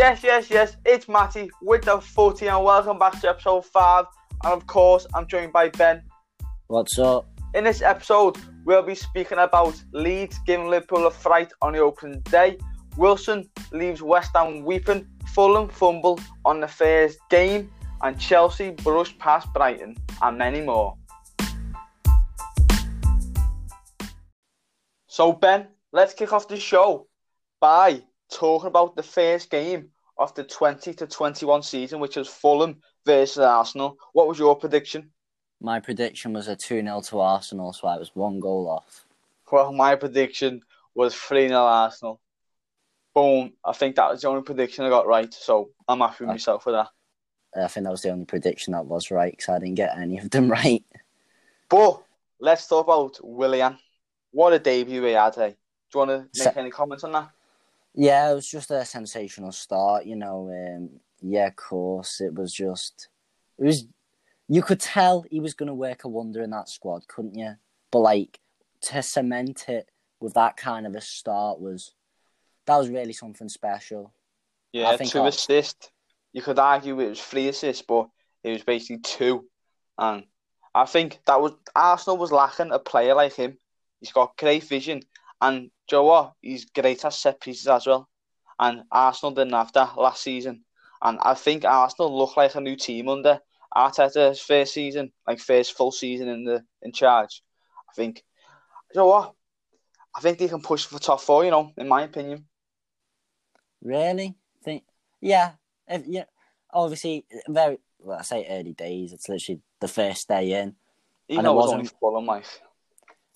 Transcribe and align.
Yes, 0.00 0.24
yes, 0.24 0.48
yes. 0.48 0.76
It's 0.86 1.10
Matty 1.10 1.50
with 1.60 1.82
the 1.82 2.00
40 2.00 2.46
and 2.48 2.64
welcome 2.64 2.98
back 2.98 3.20
to 3.20 3.28
episode 3.28 3.66
5. 3.66 4.06
And 4.44 4.54
of 4.54 4.66
course, 4.66 5.06
I'm 5.12 5.26
joined 5.26 5.52
by 5.52 5.68
Ben. 5.68 6.02
What's 6.68 6.98
up? 6.98 7.28
In 7.52 7.64
this 7.64 7.82
episode, 7.82 8.38
we'll 8.64 8.80
be 8.80 8.94
speaking 8.94 9.36
about 9.36 9.74
Leeds 9.92 10.38
giving 10.46 10.68
Liverpool 10.68 11.06
a 11.06 11.10
fright 11.10 11.52
on 11.60 11.74
the 11.74 11.80
opening 11.80 12.20
day. 12.20 12.56
Wilson 12.96 13.50
leaves 13.72 14.00
West 14.00 14.30
Ham 14.34 14.64
weeping. 14.64 15.06
Fulham 15.34 15.68
fumble 15.68 16.18
on 16.46 16.60
the 16.60 16.68
first 16.68 17.18
game. 17.28 17.70
And 18.00 18.18
Chelsea 18.18 18.70
brush 18.70 19.18
past 19.18 19.52
Brighton. 19.52 19.98
And 20.22 20.38
many 20.38 20.62
more. 20.62 20.96
So, 25.08 25.34
Ben, 25.34 25.68
let's 25.92 26.14
kick 26.14 26.32
off 26.32 26.48
the 26.48 26.56
show 26.56 27.06
by 27.60 28.02
talking 28.30 28.68
about 28.68 28.96
the 28.96 29.02
first 29.02 29.50
game 29.50 29.90
of 30.18 30.34
the 30.34 30.44
20 30.44 30.94
to 30.94 31.06
21 31.06 31.62
season, 31.62 32.00
which 32.00 32.16
was 32.16 32.28
Fulham 32.28 32.76
versus 33.06 33.38
Arsenal. 33.38 33.96
What 34.12 34.28
was 34.28 34.38
your 34.38 34.56
prediction? 34.56 35.10
My 35.60 35.80
prediction 35.80 36.32
was 36.32 36.48
a 36.48 36.56
2 36.56 36.82
0 36.82 37.00
to 37.08 37.20
Arsenal, 37.20 37.72
so 37.72 37.88
I 37.88 37.98
was 37.98 38.10
one 38.14 38.40
goal 38.40 38.68
off. 38.68 39.06
Well, 39.50 39.72
my 39.72 39.96
prediction 39.96 40.62
was 40.94 41.14
3 41.14 41.48
0 41.48 41.60
Arsenal. 41.60 42.20
Boom. 43.14 43.52
I 43.64 43.72
think 43.72 43.96
that 43.96 44.10
was 44.10 44.22
the 44.22 44.28
only 44.28 44.42
prediction 44.42 44.84
I 44.84 44.88
got 44.88 45.06
right, 45.06 45.32
so 45.32 45.70
I'm 45.88 46.00
happy 46.00 46.24
with 46.24 46.28
myself 46.28 46.62
for 46.62 46.72
that. 46.72 46.88
I 47.56 47.66
think 47.66 47.84
that 47.84 47.90
was 47.90 48.02
the 48.02 48.10
only 48.10 48.26
prediction 48.26 48.72
that 48.74 48.86
was 48.86 49.10
right 49.10 49.32
because 49.32 49.48
I 49.48 49.58
didn't 49.58 49.74
get 49.74 49.96
any 49.98 50.18
of 50.18 50.30
them 50.30 50.50
right. 50.50 50.84
But 51.68 52.02
let's 52.40 52.66
talk 52.66 52.86
about 52.86 53.18
Willian. 53.22 53.78
What 54.30 54.52
a 54.52 54.58
debut 54.58 55.02
he 55.02 55.12
had, 55.12 55.36
eh? 55.38 55.48
Do 55.48 55.54
you 55.94 56.06
want 56.06 56.32
to 56.32 56.44
make 56.44 56.56
any 56.56 56.70
comments 56.70 57.04
on 57.04 57.12
that? 57.12 57.30
Yeah, 57.94 58.30
it 58.30 58.34
was 58.34 58.48
just 58.48 58.70
a 58.70 58.84
sensational 58.84 59.52
start. 59.52 60.06
You 60.06 60.16
know, 60.16 60.50
um, 60.50 60.90
yeah, 61.20 61.48
of 61.48 61.56
course, 61.56 62.20
it 62.20 62.34
was 62.34 62.52
just 62.52 63.08
it 63.58 63.64
was. 63.64 63.86
You 64.48 64.62
could 64.62 64.80
tell 64.80 65.24
he 65.30 65.38
was 65.38 65.54
going 65.54 65.68
to 65.68 65.74
work 65.74 66.04
a 66.04 66.08
wonder 66.08 66.42
in 66.42 66.50
that 66.50 66.68
squad, 66.68 67.06
couldn't 67.06 67.36
you? 67.36 67.54
But 67.92 68.00
like 68.00 68.40
to 68.82 69.02
cement 69.02 69.68
it 69.68 69.88
with 70.20 70.34
that 70.34 70.56
kind 70.56 70.86
of 70.86 70.94
a 70.94 71.00
start 71.00 71.60
was 71.60 71.94
that 72.66 72.76
was 72.76 72.88
really 72.88 73.12
something 73.12 73.48
special. 73.48 74.12
Yeah, 74.72 74.96
two 74.96 75.26
assists. 75.26 75.90
You 76.32 76.42
could 76.42 76.58
argue 76.58 77.00
it 77.00 77.08
was 77.08 77.20
three 77.20 77.48
assists, 77.48 77.82
but 77.82 78.08
it 78.44 78.52
was 78.52 78.62
basically 78.62 78.98
two. 78.98 79.46
And 79.98 80.24
I 80.74 80.84
think 80.84 81.20
that 81.26 81.40
was 81.40 81.52
Arsenal 81.74 82.16
was 82.16 82.30
lacking 82.30 82.70
a 82.70 82.78
player 82.78 83.14
like 83.14 83.34
him. 83.34 83.58
He's 83.98 84.12
got 84.12 84.36
great 84.36 84.64
vision, 84.64 85.02
and 85.40 85.70
Joe 85.90 86.04
what? 86.04 86.34
He's 86.40 86.66
great 86.66 87.04
at 87.04 87.12
set 87.12 87.40
pieces 87.40 87.66
as 87.66 87.84
well. 87.84 88.08
And 88.60 88.84
Arsenal 88.92 89.34
didn't 89.34 89.54
have 89.54 89.72
that 89.72 89.98
last 89.98 90.22
season. 90.22 90.64
And 91.02 91.18
I 91.20 91.34
think 91.34 91.64
Arsenal 91.64 92.16
look 92.16 92.36
like 92.36 92.54
a 92.54 92.60
new 92.60 92.76
team 92.76 93.08
under 93.08 93.40
Arteta's 93.76 94.40
first 94.40 94.72
season, 94.72 95.10
like 95.26 95.40
first 95.40 95.76
full 95.76 95.90
season 95.90 96.28
in 96.28 96.44
the 96.44 96.62
in 96.82 96.92
charge. 96.92 97.42
I 97.88 97.92
think, 97.94 98.22
you 98.94 99.00
know 99.00 99.06
what? 99.06 99.34
I 100.14 100.20
think 100.20 100.38
they 100.38 100.46
can 100.46 100.62
push 100.62 100.84
for 100.84 101.00
top 101.00 101.22
four. 101.22 101.44
You 101.44 101.50
know, 101.50 101.72
in 101.76 101.88
my 101.88 102.02
opinion. 102.02 102.44
Really? 103.82 104.36
Think? 104.62 104.84
Yeah. 105.20 105.52
If, 105.88 106.02
yeah. 106.06 106.24
Obviously, 106.72 107.24
very. 107.48 107.78
Well, 107.98 108.18
I 108.18 108.22
say 108.22 108.46
early 108.48 108.74
days. 108.74 109.12
It's 109.12 109.28
literally 109.28 109.60
the 109.80 109.88
first 109.88 110.28
day 110.28 110.60
in. 110.60 110.76
It 111.28 111.42
was 111.42 111.72
only 111.72 111.86
Fulham, 111.86 112.26
like. 112.26 112.44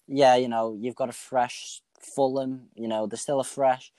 Yeah, 0.07 0.37
you 0.37 0.49
know, 0.49 0.77
you've 0.79 0.95
got 0.95 1.09
a 1.09 1.13
fresh 1.13 1.81
Fulham, 2.05 2.69
you 2.75 2.89
know, 2.89 3.07
they're 3.07 3.19
still 3.19 3.41
a 3.41 3.45
fresh. 3.45 3.93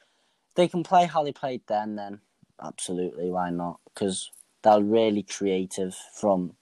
They 0.55 0.67
can 0.67 0.83
play 0.83 1.05
how 1.05 1.23
they 1.23 1.31
played 1.31 1.61
then, 1.67 1.95
then 1.95 2.19
absolutely, 2.63 3.29
why 3.29 3.49
not? 3.49 3.79
Because 3.93 4.31
they're 4.63 4.81
really 4.81 5.23
creative 5.23 5.95
from 6.13 6.53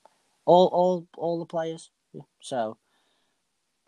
all 0.46 0.68
all 0.68 1.08
all 1.18 1.40
the 1.40 1.46
players. 1.46 1.90
So, 2.40 2.78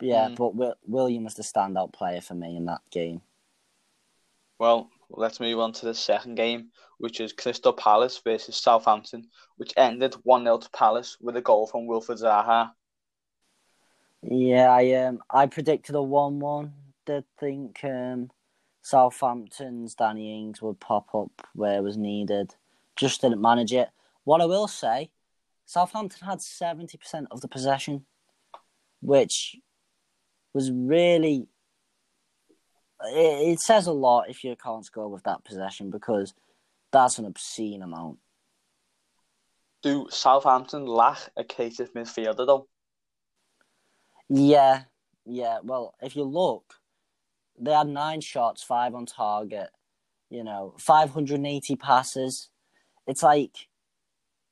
yeah, 0.00 0.28
mm. 0.28 0.36
but 0.36 0.78
Willian 0.86 1.24
was 1.24 1.34
the 1.34 1.42
standout 1.42 1.92
player 1.92 2.20
for 2.20 2.34
me 2.34 2.56
in 2.56 2.66
that 2.66 2.80
game. 2.90 3.20
Well, 4.58 4.90
let's 5.10 5.40
move 5.40 5.58
on 5.58 5.72
to 5.74 5.86
the 5.86 5.94
second 5.94 6.36
game, 6.36 6.70
which 6.98 7.20
is 7.20 7.32
Crystal 7.32 7.72
Palace 7.72 8.20
versus 8.24 8.56
Southampton, 8.56 9.28
which 9.56 9.72
ended 9.76 10.14
1 10.22 10.44
0 10.44 10.58
to 10.58 10.70
Palace 10.70 11.16
with 11.20 11.36
a 11.36 11.42
goal 11.42 11.66
from 11.66 11.86
Wilfried 11.86 12.22
Zaha. 12.22 12.70
Yeah, 14.22 14.70
I 14.70 14.92
um 14.94 15.20
I 15.30 15.46
predicted 15.46 15.94
a 15.94 16.02
one 16.02 16.40
one 16.40 16.72
did 17.06 17.24
think 17.38 17.80
um, 17.84 18.30
Southampton's 18.82 19.94
Danny 19.94 20.38
Ings 20.38 20.60
would 20.60 20.80
pop 20.80 21.14
up 21.14 21.48
where 21.54 21.78
it 21.78 21.82
was 21.82 21.96
needed. 21.96 22.54
Just 22.96 23.22
didn't 23.22 23.40
manage 23.40 23.72
it. 23.72 23.88
What 24.24 24.40
I 24.40 24.46
will 24.46 24.68
say, 24.68 25.10
Southampton 25.64 26.26
had 26.26 26.38
70% 26.38 27.26
of 27.30 27.40
the 27.40 27.48
possession, 27.48 28.04
which 29.00 29.56
was 30.52 30.70
really. 30.70 31.48
It, 33.04 33.52
it 33.52 33.60
says 33.60 33.86
a 33.86 33.92
lot 33.92 34.30
if 34.30 34.42
you 34.42 34.56
can't 34.56 34.84
score 34.84 35.08
with 35.08 35.24
that 35.24 35.44
possession 35.44 35.90
because 35.90 36.34
that's 36.92 37.18
an 37.18 37.26
obscene 37.26 37.82
amount. 37.82 38.18
Do 39.82 40.06
Southampton 40.10 40.86
lack 40.86 41.18
a 41.36 41.44
creative 41.44 41.92
midfielder 41.92 42.46
though? 42.46 42.68
Yeah, 44.28 44.84
yeah. 45.24 45.58
Well, 45.62 45.94
if 46.00 46.16
you 46.16 46.24
look, 46.24 46.74
they 47.58 47.72
had 47.72 47.88
nine 47.88 48.20
shots, 48.20 48.62
five 48.62 48.94
on 48.94 49.06
target, 49.06 49.70
you 50.30 50.44
know, 50.44 50.74
580 50.78 51.76
passes. 51.76 52.48
It's 53.06 53.22
like, 53.22 53.68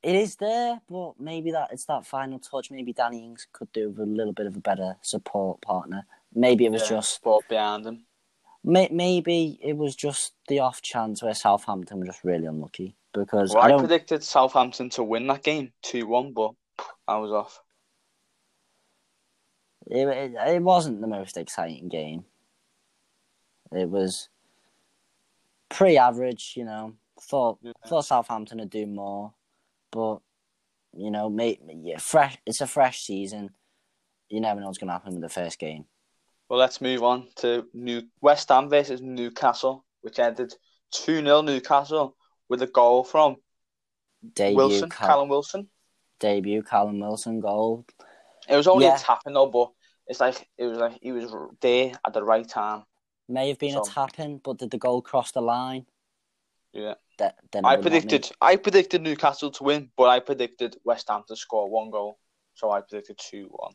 it 0.03 0.15
is 0.15 0.37
there, 0.37 0.81
but 0.88 1.14
maybe 1.19 1.50
that 1.53 1.70
it's 1.72 1.87
that 1.87 2.06
final 2.06 2.38
touch. 2.38 2.70
Maybe 2.70 2.93
Danny 2.93 3.25
Ings 3.25 3.47
could 3.53 3.72
do 3.72 3.88
with 3.88 4.00
a 4.00 4.10
little 4.10 4.34
bit 4.34 4.47
of 4.47 4.56
a 4.56 4.60
better 4.60 4.97
support 5.03 5.62
partner. 5.62 6.06
Maybe 6.34 6.66
it 6.66 6.72
was 6.72 6.82
yeah, 6.82 6.97
just 6.97 7.14
support 7.14 7.48
behind 7.48 7.87
him. 7.87 8.04
May, 8.62 8.88
maybe 8.91 9.59
it 9.62 9.76
was 9.76 9.97
just 9.97 10.34
the 10.48 10.60
off 10.60 10.82
chance 10.82 11.22
where 11.22 11.34
Southampton 11.34 12.00
were 12.00 12.06
just 12.06 12.25
really 12.25 12.47
unlucky 12.47 12.97
because 13.12 13.54
well, 13.54 13.62
I, 13.62 13.75
I 13.75 13.78
predicted 13.78 14.22
Southampton 14.22 14.91
to 14.91 15.03
win 15.03 15.26
that 15.28 15.43
game 15.43 15.72
two 15.82 16.06
one, 16.06 16.32
but 16.32 16.53
I 17.06 17.16
was 17.16 17.31
off. 17.31 17.60
It, 19.87 20.09
it, 20.09 20.34
it 20.34 20.62
wasn't 20.62 21.00
the 21.00 21.06
most 21.06 21.37
exciting 21.37 21.88
game. 21.88 22.25
It 23.75 23.91
was 23.91 24.29
pretty 25.69 25.99
average, 25.99 26.55
you 26.57 26.65
know. 26.65 26.95
Thought 27.21 27.59
yeah. 27.62 27.73
thought 27.87 28.05
Southampton 28.05 28.59
would 28.59 28.71
do 28.71 28.87
more, 28.87 29.33
but 29.91 30.19
you 30.97 31.11
know, 31.11 31.29
mate, 31.29 31.61
yeah, 31.83 31.99
fresh. 31.99 32.37
It's 32.47 32.61
a 32.61 32.67
fresh 32.67 33.03
season. 33.03 33.51
You 34.29 34.41
never 34.41 34.61
know 34.61 34.67
what's 34.67 34.79
going 34.79 34.89
to 34.89 34.95
happen 34.95 35.12
with 35.15 35.23
the 35.23 35.29
first 35.29 35.59
game. 35.59 35.85
Well, 36.49 36.59
let's 36.59 36.81
move 36.81 37.03
on 37.03 37.29
to 37.37 37.67
New 37.73 38.03
West 38.21 38.49
Ham 38.49 38.69
versus 38.69 39.01
Newcastle, 39.01 39.85
which 40.03 40.19
ended 40.19 40.55
two 40.93 41.23
0 41.23 41.43
Newcastle 41.43 42.17
with 42.49 42.62
a 42.62 42.67
goal 42.67 43.05
from 43.05 43.37
debut 44.35 44.56
Wilson, 44.56 44.91
Cal- 44.91 45.09
Callum 45.09 45.29
Wilson. 45.29 45.69
Debut 46.21 46.62
Callum 46.62 47.01
Wilson 47.01 47.41
goal. 47.41 47.85
It 48.49 48.56
was 48.56 48.67
only 48.67 48.87
yeah. 48.87 48.97
a 48.97 48.99
tapping 48.99 49.35
though, 49.35 49.47
but 49.47 49.71
it's 50.06 50.21
like 50.21 50.47
it 50.59 50.67
was 50.67 50.79
like 50.79 50.99
he 51.01 51.12
was 51.12 51.35
there 51.61 51.93
at 52.06 52.12
the 52.12 52.23
right 52.23 52.49
time. 52.49 52.85
May 53.29 53.49
have 53.49 53.59
been 53.59 53.73
so, 53.73 53.83
a 53.83 53.89
tapping, 53.89 54.39
but 54.39 54.59
did 54.59 54.71
the 54.71 54.79
goal 54.79 55.01
cross 55.01 55.33
the 55.33 55.41
line? 55.41 55.87
Yeah. 56.73 56.95
That, 57.19 57.39
I 57.62 57.77
predicted 57.77 58.33
I 58.41 58.57
predicted 58.57 59.01
Newcastle 59.01 59.53
to 59.53 59.62
win, 59.62 59.91
but 59.97 60.09
I 60.09 60.19
predicted 60.19 60.77
West 60.85 61.09
Ham 61.09 61.23
to 61.29 61.37
score 61.37 61.71
one 61.71 61.91
goal. 61.91 62.19
So 62.55 62.73
I 62.73 62.81
predicted 62.81 63.19
two 63.19 63.47
one. 63.51 63.75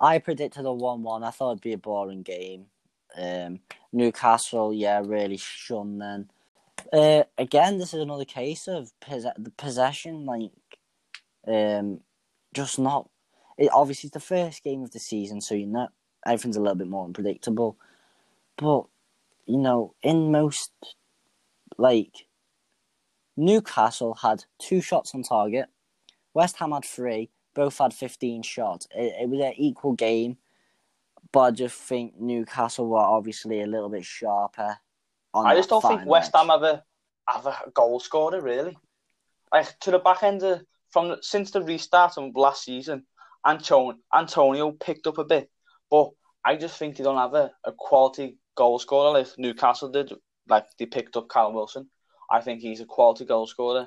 I 0.00 0.18
predicted 0.18 0.64
a 0.64 0.72
one 0.72 1.02
one. 1.02 1.22
I 1.22 1.30
thought 1.30 1.52
it'd 1.52 1.60
be 1.60 1.74
a 1.74 1.78
boring 1.78 2.22
game. 2.22 2.66
Um, 3.16 3.60
Newcastle, 3.92 4.72
yeah, 4.72 5.02
really 5.04 5.36
shun 5.36 5.98
then. 5.98 6.30
Uh, 6.92 7.24
again, 7.36 7.78
this 7.78 7.94
is 7.94 8.00
another 8.00 8.24
case 8.24 8.68
of 8.68 8.92
pos- 9.00 9.24
the 9.38 9.50
possession, 9.56 10.24
like, 10.24 10.50
um, 11.46 12.00
just 12.54 12.78
not. 12.78 13.08
It, 13.58 13.70
obviously, 13.72 14.08
it's 14.08 14.14
the 14.14 14.20
first 14.20 14.62
game 14.62 14.82
of 14.82 14.92
the 14.92 14.98
season, 14.98 15.40
so 15.40 15.54
you 15.54 15.66
know 15.66 15.88
everything's 16.26 16.56
a 16.56 16.60
little 16.60 16.74
bit 16.74 16.88
more 16.88 17.04
unpredictable. 17.04 17.78
But 18.56 18.84
you 19.46 19.58
know, 19.58 19.94
in 20.02 20.32
most 20.32 20.72
like 21.78 22.26
Newcastle 23.36 24.14
had 24.14 24.44
two 24.58 24.80
shots 24.80 25.14
on 25.14 25.22
target, 25.22 25.66
West 26.34 26.56
Ham 26.58 26.72
had 26.72 26.84
three, 26.84 27.30
both 27.54 27.78
had 27.78 27.92
fifteen 27.92 28.42
shots. 28.42 28.86
It, 28.94 29.14
it 29.22 29.28
was 29.28 29.40
an 29.40 29.54
equal 29.56 29.92
game, 29.92 30.38
but 31.32 31.40
I 31.40 31.50
just 31.52 31.76
think 31.76 32.18
Newcastle 32.18 32.88
were 32.88 32.98
obviously 32.98 33.60
a 33.60 33.66
little 33.66 33.88
bit 33.88 34.04
sharper. 34.04 34.78
I 35.34 35.54
just 35.54 35.68
don't 35.68 35.82
think 35.82 36.06
West 36.06 36.32
Ham 36.34 36.48
have 36.48 36.62
a 36.62 36.82
have 37.28 37.46
a 37.46 37.70
goal 37.74 38.00
scorer 38.00 38.40
really. 38.40 38.76
Like 39.52 39.78
to 39.80 39.90
the 39.90 39.98
back 39.98 40.22
end 40.22 40.42
of 40.42 40.62
from 40.90 41.16
since 41.20 41.50
the 41.50 41.62
restart 41.62 42.16
of 42.16 42.34
last 42.34 42.64
season, 42.64 43.04
Antonio 43.46 43.98
Antonio 44.14 44.72
picked 44.72 45.06
up 45.06 45.18
a 45.18 45.24
bit, 45.24 45.50
but 45.90 46.10
I 46.44 46.56
just 46.56 46.78
think 46.78 46.96
they 46.96 47.04
don't 47.04 47.18
have 47.18 47.34
a, 47.34 47.50
a 47.64 47.72
quality 47.72 48.38
goal 48.56 48.78
scorer 48.80 49.12
like 49.12 49.28
Newcastle 49.38 49.88
did. 49.88 50.12
Like 50.48 50.66
they 50.78 50.86
picked 50.86 51.16
up 51.16 51.28
Callum 51.28 51.54
Wilson. 51.54 51.88
I 52.30 52.40
think 52.40 52.60
he's 52.60 52.80
a 52.80 52.84
quality 52.84 53.24
goal 53.24 53.46
scorer. 53.46 53.86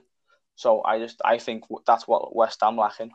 So 0.55 0.81
I 0.83 0.99
just 0.99 1.21
I 1.25 1.37
think 1.37 1.63
that's 1.85 2.07
what 2.07 2.35
West 2.35 2.59
Ham 2.61 2.77
lacking. 2.77 3.11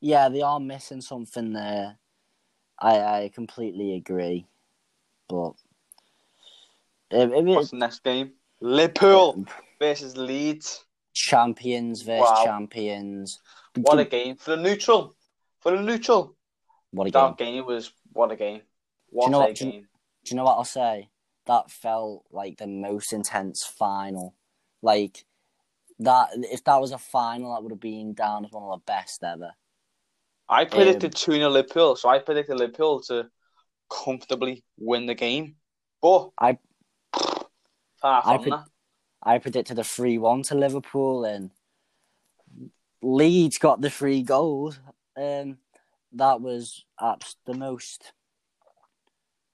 Yeah, 0.00 0.28
they 0.28 0.42
are 0.42 0.60
missing 0.60 1.00
something 1.00 1.52
there. 1.52 1.96
I 2.80 2.98
I 3.00 3.30
completely 3.34 3.94
agree, 3.96 4.46
but 5.28 5.52
if, 7.10 7.30
if 7.32 7.44
What's 7.44 7.70
the 7.70 7.76
next 7.76 8.02
game? 8.02 8.32
Liverpool 8.60 9.34
um, 9.36 9.46
versus 9.78 10.16
Leeds. 10.16 10.84
champions 11.12 12.02
versus 12.02 12.22
Wow. 12.30 12.44
champions. 12.44 13.40
What 13.76 13.98
a 13.98 14.04
game 14.04 14.36
for 14.36 14.56
the 14.56 14.62
neutral. 14.62 15.14
For 15.60 15.76
the 15.76 15.82
neutral, 15.82 16.34
What 16.90 17.06
a 17.06 17.10
game! 17.10 17.22
that 17.22 17.38
game 17.38 17.66
was 17.66 17.92
what 18.12 18.30
a 18.32 18.36
game. 18.36 18.62
What 19.10 19.30
know 19.30 19.42
a 19.42 19.46
what- 19.46 19.54
game. 19.56 19.86
Do 20.24 20.30
you 20.30 20.36
know 20.36 20.44
what 20.44 20.56
I'll 20.56 20.64
say? 20.64 21.10
That 21.46 21.70
felt 21.70 22.24
like 22.30 22.56
the 22.56 22.66
most 22.66 23.12
intense 23.12 23.62
final. 23.64 24.34
Like 24.82 25.24
that, 25.98 26.30
if 26.34 26.64
that 26.64 26.80
was 26.80 26.92
a 26.92 26.98
final, 26.98 27.54
that 27.54 27.62
would 27.62 27.72
have 27.72 27.80
been 27.80 28.14
down 28.14 28.44
as 28.44 28.50
one 28.52 28.64
of 28.64 28.80
the 28.80 28.84
best 28.86 29.22
ever. 29.22 29.52
I 30.48 30.64
predicted 30.64 31.14
Um, 31.14 31.18
2 31.18 31.32
0 31.32 31.48
Liverpool, 31.50 31.96
so 31.96 32.08
I 32.08 32.18
predicted 32.18 32.58
Liverpool 32.58 33.00
to 33.02 33.30
comfortably 33.90 34.64
win 34.78 35.06
the 35.06 35.14
game. 35.14 35.56
But 36.00 36.30
I- 36.38 36.58
far 37.96 38.22
I 38.24 38.36
that. 38.38 38.64
I 39.22 39.38
predicted 39.38 39.78
a 39.78 39.84
three-one 39.84 40.42
to 40.44 40.54
Liverpool, 40.54 41.24
and 41.24 41.50
Leeds 43.02 43.58
got 43.58 43.80
the 43.80 43.88
three 43.90 44.22
goals. 44.22 44.78
Um, 45.16 45.58
that 46.12 46.40
was 46.40 46.84
abs- 47.00 47.36
the 47.46 47.54
most 47.54 48.12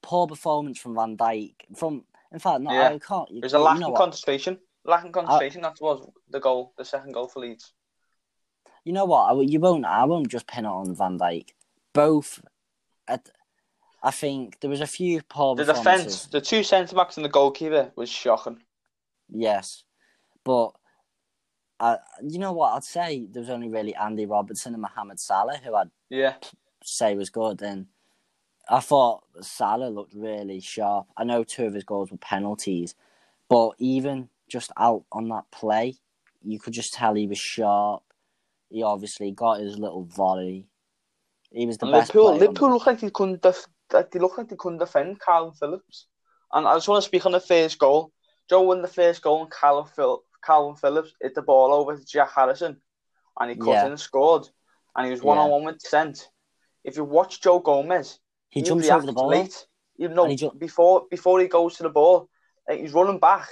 poor 0.03 0.27
performance 0.27 0.79
from 0.79 0.95
Van 0.95 1.17
Dijk. 1.17 1.55
From 1.77 2.05
in 2.33 2.39
fact, 2.39 2.61
no, 2.61 2.73
Yeah. 2.73 2.89
I 2.91 2.99
can't. 2.99 3.31
You, 3.31 3.41
There's 3.41 3.55
a 3.55 3.59
you 3.59 3.65
lack 3.65 3.79
know 3.81 3.93
of 3.93 3.99
concentration. 3.99 4.59
Lack 4.85 5.05
of 5.05 5.13
concentration. 5.13 5.63
that 5.63 5.77
was 5.81 6.09
the 6.31 6.41
goal, 6.41 6.73
the 6.79 6.85
second 6.85 7.13
goal 7.13 7.29
for 7.29 7.41
Leeds. 7.41 7.73
You 8.85 8.93
know 8.93 9.05
what? 9.05 9.31
I, 9.35 9.41
you 9.43 9.61
won't. 9.61 9.85
I 9.85 10.05
won't 10.05 10.29
just 10.29 10.47
pin 10.47 10.65
it 10.65 10.69
on 10.69 10.95
Van 10.95 11.19
Dijk. 11.19 11.49
Both. 11.93 12.41
At, 13.09 13.29
I 14.03 14.11
think 14.11 14.61
there 14.61 14.71
was 14.71 14.81
a 14.81 14.87
few 14.87 15.21
poor 15.23 15.55
The 15.57 15.65
defence, 15.65 16.27
the 16.27 16.41
two 16.41 16.63
centre 16.63 16.95
backs 16.97 17.17
and 17.17 17.25
the 17.25 17.29
goalkeeper 17.29 17.93
was 17.97 18.09
shocking. 18.09 18.63
Yes, 19.29 19.85
but 20.45 20.71
I, 21.79 21.99
you 22.23 22.39
know 22.39 22.53
what? 22.53 22.73
I'd 22.75 22.85
say 22.85 23.27
there 23.31 23.43
was 23.43 23.51
only 23.51 23.69
really 23.69 23.95
Andy 23.95 24.25
Robertson 24.27 24.73
and 24.73 24.83
Mohamed 24.83 25.21
Salah 25.21 25.59
who 25.63 25.75
I'd 25.75 25.91
Yeah, 26.09 26.35
say 26.83 27.15
was 27.15 27.29
good, 27.31 27.61
and 27.63 27.87
I 28.71 28.79
thought 28.81 29.25
Salah 29.41 29.89
looked 29.89 30.15
really 30.15 30.61
sharp. 30.61 31.07
I 31.17 31.25
know 31.25 31.43
two 31.43 31.67
of 31.67 31.75
his 31.75 31.83
goals 31.85 32.11
were 32.13 32.19
penalties, 32.19 32.95
but 33.49 33.73
even 33.79 34.29
just 34.49 34.71
out 34.77 35.03
on 35.11 35.29
that 35.31 35.51
play, 35.51 35.97
you 36.43 36.61
could 36.61 36.73
just 36.73 36.95
tell 36.95 37.15
he 37.15 37.27
was 37.27 37.39
sharp. 37.39 38.03
He 38.71 38.85
obviously 38.85 39.33
got 39.33 39.59
his 39.59 39.77
little 39.77 40.05
volley. 40.05 40.69
He 41.51 41.67
was 41.67 41.79
the 41.79 41.87
and 41.87 41.93
best 41.93 42.15
Liverpool, 42.15 42.39
player 42.39 42.49
on 42.49 42.55
the- 42.55 42.69
looked 42.71 42.87
like 42.87 43.01
they 43.01 43.11
couldn't 43.11 43.43
def- 43.43 43.67
like 43.93 44.11
they 44.13 44.21
looked 44.21 44.39
like 44.39 44.49
they 44.49 44.57
couldn't 44.57 44.79
defend 44.79 45.21
Callum 45.21 45.53
Phillips. 45.53 46.07
And 46.53 46.67
I 46.67 46.75
just 46.75 46.87
want 46.87 47.03
to 47.03 47.07
speak 47.09 47.27
on 47.27 47.33
the 47.33 47.41
first 47.41 47.77
goal. 47.79 48.13
Joe 48.49 48.63
won 48.63 48.83
the 48.83 48.89
first 48.89 49.21
goal, 49.23 49.43
and 49.43 49.51
Callum, 49.51 49.87
Phil- 49.87 50.23
Callum 50.45 50.77
Phillips 50.77 51.13
hit 51.21 51.35
the 51.35 51.43
ball 51.43 51.75
over 51.75 51.97
to 51.97 52.05
Jack 52.05 52.31
Harrison, 52.33 52.81
and 53.41 53.51
he 53.51 53.57
cut 53.57 53.71
Yeah. 53.71 53.87
in 53.87 53.93
and 53.93 54.01
scored. 54.01 54.49
And 54.95 55.07
he 55.07 55.11
was 55.11 55.23
one 55.23 55.39
on 55.39 55.51
one 55.51 55.65
with 55.65 55.83
Trent. 55.83 56.31
If 56.85 56.97
you 56.97 57.05
watch 57.05 57.41
Joe 57.41 57.59
Gomez, 57.59 58.21
He 58.51 58.63
jumps 58.63 58.89
over 58.89 59.07
the 59.07 59.13
ball. 59.13 59.29
late. 59.29 59.67
Though 59.99 60.23
And 60.23 60.31
he 60.31 60.37
ju- 60.37 60.53
before 60.57 61.07
before 61.11 61.41
he 61.41 61.47
goes 61.49 61.77
to 61.77 61.83
the 61.83 61.91
ball, 61.91 62.29
like, 62.69 62.81
he's 62.81 62.93
running 62.93 63.19
back. 63.21 63.49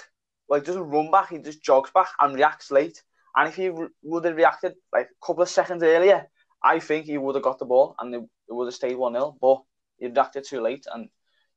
Like 0.48 0.64
doesn't 0.64 0.82
run 0.82 1.10
back, 1.10 1.28
he 1.28 1.38
just 1.38 1.62
jogs 1.62 1.90
back 1.90 2.08
and 2.20 2.34
reacts 2.34 2.70
late. 2.70 3.02
And 3.36 3.48
if 3.48 3.56
he 3.56 3.68
re- 3.68 3.88
would 4.02 4.24
have 4.24 4.36
reacted 4.36 4.74
like 4.92 5.08
a 5.10 5.26
couple 5.26 5.42
of 5.42 5.48
seconds 5.50 5.82
earlier, 5.82 6.26
I 6.62 6.80
think 6.80 7.04
he 7.04 7.18
would 7.18 7.34
have 7.34 7.44
got 7.44 7.58
the 7.58 7.66
ball 7.66 7.94
and 7.98 8.14
it, 8.14 8.22
would 8.48 8.64
have 8.66 8.74
stayed 8.74 8.96
one 8.96 9.12
0 9.12 9.36
But 9.40 9.62
he 9.98 10.06
reacted 10.06 10.44
too 10.44 10.62
late 10.62 10.86
and 10.92 11.10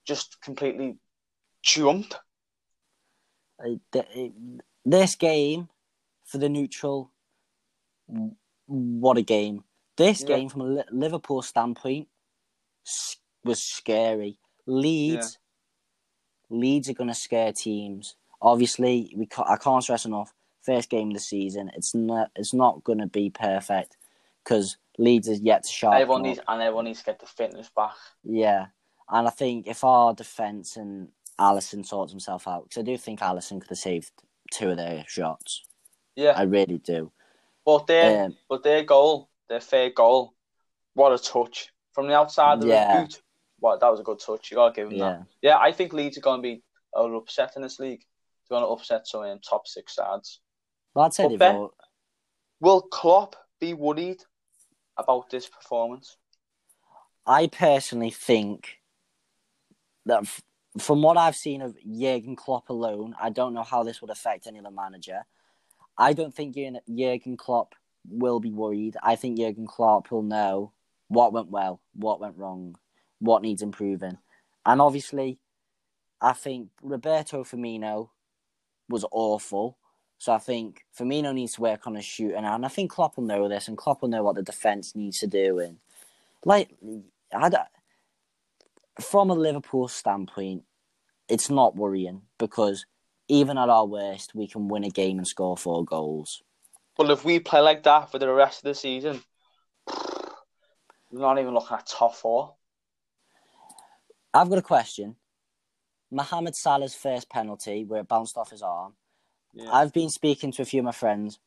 just 0.06 0.42
completely 0.42 0.98
jumped. 1.64 2.20
This 4.84 5.16
game 5.16 5.70
for 6.26 6.38
the 6.38 6.50
neutral, 6.50 7.14
what 8.66 9.18
a 9.18 9.22
game! 9.22 9.64
This 9.96 10.22
Yeah. 10.22 10.28
game 10.38 10.50
from 10.50 10.62
a 10.62 10.84
Liverpool 10.92 11.42
standpoint 11.42 12.10
was 13.44 13.62
scary. 13.62 14.38
Leeds, 14.66 15.38
Leeds 16.50 16.90
are 16.90 16.94
going 16.94 17.08
to 17.10 17.14
scare 17.16 17.52
teams. 17.54 18.16
Obviously, 18.42 19.14
we 19.16 19.28
I 19.48 19.58
can't 19.58 19.84
stress 19.84 20.06
enough. 20.06 20.34
First 20.62 20.90
game 20.90 21.10
of 21.10 21.14
the 21.16 21.20
season, 21.20 21.72
it's 21.76 21.96
not 21.96 22.30
it's 22.36 22.54
not 22.54 22.84
going 22.84 23.00
to 23.00 23.08
be 23.08 23.30
perfect 23.30 23.98
because 24.44 24.78
Leeds 24.98 25.28
is 25.28 25.40
yet 25.40 25.64
to 25.64 25.72
sharpen 25.72 26.02
everyone 26.02 26.22
needs 26.24 26.40
and 26.48 26.62
everyone 26.62 26.86
needs 26.86 27.00
to 27.00 27.06
get 27.06 27.20
the 27.20 27.26
fitness 27.26 27.70
back. 27.76 27.96
Yeah, 28.24 28.68
and 29.10 29.28
I 29.28 29.32
think 29.32 29.68
if 29.68 29.84
our 29.84 30.14
defense 30.14 30.78
and 30.78 31.10
Alisson 31.40 31.86
sorts 31.86 32.12
himself 32.12 32.48
out, 32.48 32.64
because 32.66 32.82
I 32.82 32.84
do 32.86 32.98
think 32.98 33.22
Alisson 33.22 33.60
could 33.60 33.70
have 33.70 33.78
saved 33.80 34.12
two 34.52 34.70
of 34.72 34.78
their 34.78 35.04
shots. 35.08 35.64
Yeah. 36.16 36.34
I 36.36 36.44
really 36.44 36.78
do. 36.78 37.12
But 37.66 37.88
their 37.88 38.26
Um, 38.26 38.38
but 38.50 38.64
their 38.64 38.84
goal, 38.84 39.30
their 39.48 39.62
fair 39.62 39.90
goal, 39.90 40.34
what 40.94 41.14
a 41.14 41.18
touch. 41.18 41.70
From 41.94 42.08
the 42.08 42.16
outside 42.16 42.60
of 42.60 42.66
Yeah. 42.66 42.94
the 42.94 43.02
boot. 43.08 43.22
What 43.62 43.80
that 43.80 43.90
was 43.90 44.00
a 44.00 44.04
good 44.04 44.20
touch. 44.20 44.52
You 44.52 44.56
gotta 44.58 44.76
give 44.76 44.88
him 44.92 44.98
that. 44.98 45.26
yeah, 45.42 45.52
Yeah, 45.52 45.58
I 45.58 45.72
think 45.72 45.94
Leeds 45.94 46.18
are 46.18 46.22
going 46.22 46.40
to 46.40 46.42
be 46.42 46.64
an 46.96 47.16
upset 47.16 47.54
in 47.56 47.62
this 47.62 47.80
league. 47.80 48.02
They're 48.50 48.60
going 48.60 48.68
to 48.68 48.74
upset 48.74 49.08
some 49.08 49.22
um, 49.22 49.40
top 49.40 49.68
six 49.68 49.96
sides. 49.96 50.42
but 50.94 51.02
I'd 51.02 51.14
say 51.14 51.24
But 51.30 51.40
Ben- 51.40 51.56
all, 51.56 51.74
Will 52.60 52.82
Klopp 52.82 53.36
be 53.60 53.74
worried 53.74 54.22
about 54.98 55.30
this 55.30 55.48
performance? 55.48 56.18
I 57.26 57.48
personally 57.48 58.10
think 58.12 58.80
that 60.08 60.24
f- 60.24 60.42
from 60.80 61.02
what 61.04 61.18
I've 61.18 61.36
seen 61.36 61.62
of 61.62 61.76
Jurgen 61.84 62.36
Klopp 62.36 62.70
alone, 62.70 63.16
I 63.22 63.30
don't 63.30 63.54
know 63.54 63.64
how 63.64 63.84
this 63.84 64.02
would 64.02 64.10
affect 64.10 64.48
any 64.48 64.60
other 64.60 64.72
manager. 64.72 65.26
I 65.98 66.14
don't 66.14 66.34
think 66.34 66.56
Jurgen 66.56 67.38
Klopp 67.38 67.76
will 68.10 68.40
be 68.40 68.52
worried. 68.52 68.98
I 69.04 69.16
think 69.16 69.38
Jurgen 69.38 69.68
Klopp 69.68 70.10
will 70.10 70.24
know 70.24 70.72
what 71.10 71.32
went 71.34 71.50
well, 71.50 71.82
what 71.94 72.20
went 72.20 72.38
wrong, 72.38 72.76
what 73.22 73.42
needs 73.42 73.62
improving. 73.62 74.18
And 74.66 74.82
obviously, 74.82 75.40
I 76.20 76.34
think 76.34 76.70
Roberto 76.82 77.44
Firmino 77.44 78.10
was 78.90 79.06
awful. 79.12 79.78
So 80.18 80.34
I 80.34 80.38
think 80.38 80.86
Firmino 80.98 81.34
needs 81.34 81.54
to 81.54 81.62
work 81.62 81.88
on 81.88 81.96
his 81.96 82.06
shooting, 82.06 82.46
and 82.46 82.66
I 82.66 82.68
think 82.68 82.92
Klopp 82.92 83.18
will 83.18 83.24
know 83.24 83.48
this, 83.48 83.68
and 83.68 83.78
Klopp 83.78 84.02
will 84.02 84.10
know 84.10 84.22
what 84.22 84.36
the 84.36 84.44
defense 84.44 84.96
needs 84.96 85.18
to 85.20 85.28
do. 85.28 85.58
And 85.58 85.78
like, 86.46 86.70
I 87.34 87.50
from 89.00 89.32
a 89.32 89.34
Liverpool 89.34 89.88
standpoint, 89.88 90.64
it's 91.28 91.50
not 91.50 91.76
worrying 91.76 92.22
because 92.38 92.86
even 93.28 93.58
at 93.58 93.70
our 93.70 93.86
worst, 93.86 94.36
we 94.36 94.48
can 94.48 94.68
win 94.68 94.84
a 94.84 94.90
game 94.90 95.18
and 95.18 95.28
score 95.28 95.58
four 95.58 95.84
goals. 95.86 96.44
But 96.98 97.10
if 97.10 97.24
we 97.24 97.40
play 97.40 97.62
like 97.62 97.84
that 97.84 98.12
for 98.12 98.20
the 98.20 98.32
rest 98.32 98.60
of 98.60 98.64
the 98.66 98.76
season, 98.76 99.24
we're 99.88 101.22
not 101.22 101.40
even 101.40 101.54
looking 101.54 101.78
at 101.78 101.88
top 101.88 102.16
four. 102.16 102.56
I've 104.34 104.50
got 104.50 104.58
a 104.58 104.62
question. 104.64 105.16
Mohamed 106.12 106.56
Salah's 106.56 106.94
first 106.96 107.30
penalty, 107.30 107.86
where 107.86 108.02
it 108.02 108.08
bounced 108.08 108.38
off 108.38 108.52
his 108.52 108.62
arm. 108.62 108.94
Yeah. 109.54 109.72
I've 109.72 109.94
been 109.94 110.10
speaking 110.10 110.52
to 110.54 110.62
a 110.62 110.66
few 110.66 110.80
of 110.80 110.86
my 110.86 110.92
friends. 110.92 111.40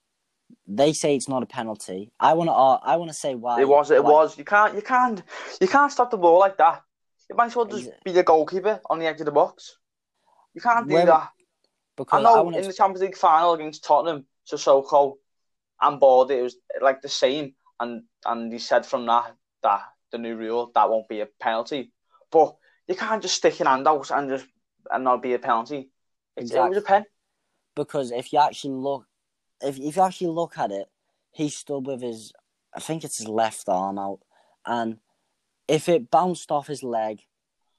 They 0.67 0.93
say 0.93 1.17
it's 1.17 1.29
not 1.29 1.43
a 1.43 1.47
penalty. 1.47 2.13
I 2.21 2.35
want 2.35 2.49
to. 2.49 2.55
I 2.55 2.97
want 2.97 3.11
to 3.11 3.17
say 3.17 3.35
why. 3.35 3.61
It 3.61 3.69
was. 3.69 3.91
It 3.91 4.05
why- 4.05 4.11
was. 4.11 4.39
You 4.39 4.45
can't. 4.45 4.75
You 4.75 4.83
can't. 4.83 5.23
You 5.61 5.69
can't 5.69 5.91
stop 5.91 6.11
the 6.11 6.17
ball 6.19 6.39
like 6.39 6.59
that. 6.59 6.83
You 7.31 7.37
might 7.37 7.47
as 7.47 7.57
well 7.57 7.65
just 7.65 7.91
be 8.05 8.13
the 8.13 8.23
goalkeeper 8.23 8.81
on 8.91 8.99
the 8.99 9.07
edge 9.07 9.21
of 9.21 9.27
the 9.27 9.33
box. 9.33 9.79
You 10.55 10.61
can't 10.61 10.87
do 10.89 10.95
When- 10.95 11.07
that. 11.07 11.15
I 11.15 11.29
because 11.97 12.21
I, 12.21 12.23
know 12.25 12.43
want 12.43 12.57
in 12.57 12.63
to. 12.63 12.69
the 12.69 12.75
Champions 12.75 13.03
League 13.03 13.17
final 13.17 13.55
against 13.55 13.85
Tottenham, 13.85 14.27
so 14.45 14.57
so 14.57 14.83
Sissoko 14.83 15.15
and 15.81 16.01
Borde, 16.01 16.33
it 16.33 16.43
was 16.43 16.57
like 16.81 17.01
the 17.03 17.09
same, 17.09 17.55
and 17.81 18.03
and 18.27 18.53
he 18.53 18.59
said 18.59 18.85
from 18.85 19.07
that 19.07 19.35
that 19.63 19.83
the 20.11 20.19
new 20.19 20.37
rule 20.37 20.71
that 20.75 20.91
won't 20.91 21.09
be 21.09 21.21
a 21.21 21.27
penalty, 21.41 21.93
but 22.33 22.57
you 22.89 22.95
can't 22.95 23.23
just 23.23 23.37
stick 23.37 23.59
your 23.59 23.69
hand 23.69 23.87
out 23.89 24.11
and 24.11 24.29
just 24.29 24.47
and 24.91 25.05
not 25.05 25.23
be 25.23 25.33
a 25.35 25.39
penalty. 25.39 25.91
It's, 26.37 26.51
It 26.53 26.59
was 26.59 26.77
a 26.77 26.83
pen. 26.83 27.05
because 27.77 28.11
if 28.11 28.33
you 28.33 28.39
actually 28.39 28.75
look, 28.75 29.07
if 29.63 29.79
if 29.79 29.97
you 29.97 30.03
actually 30.03 30.29
look 30.29 30.59
at 30.59 30.71
it, 30.71 30.89
he 31.33 31.49
stood 31.49 31.87
with 31.87 32.03
his, 32.03 32.33
I 32.75 32.81
think 32.81 33.05
it's 33.05 33.19
his 33.19 33.29
left 33.29 33.69
arm 33.69 33.99
out, 33.99 34.21
and 34.67 34.99
if 35.69 35.89
it 35.89 36.11
bounced 36.11 36.51
off 36.51 36.67
his 36.67 36.83
leg, 36.83 37.21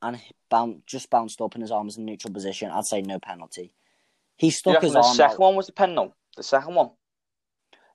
and 0.02 0.20
bounce, 0.50 0.82
just 0.88 1.10
bounced 1.10 1.40
up 1.42 1.54
and 1.54 1.62
his 1.62 1.72
arm 1.72 1.86
was 1.86 1.98
in 1.98 2.06
neutral 2.06 2.34
position, 2.34 2.72
I'd 2.72 2.86
say 2.86 3.02
no 3.02 3.20
penalty. 3.20 3.74
He 4.38 4.50
stuck 4.50 4.82
his 4.82 4.94
the 4.94 5.00
arm 5.02 5.16
second 5.16 5.34
out. 5.36 5.40
one 5.40 5.56
was 5.56 5.68
the 5.68 5.74
pen, 5.74 5.94
no? 5.96 6.14
The 6.36 6.44
second 6.44 6.76
one. 6.76 6.90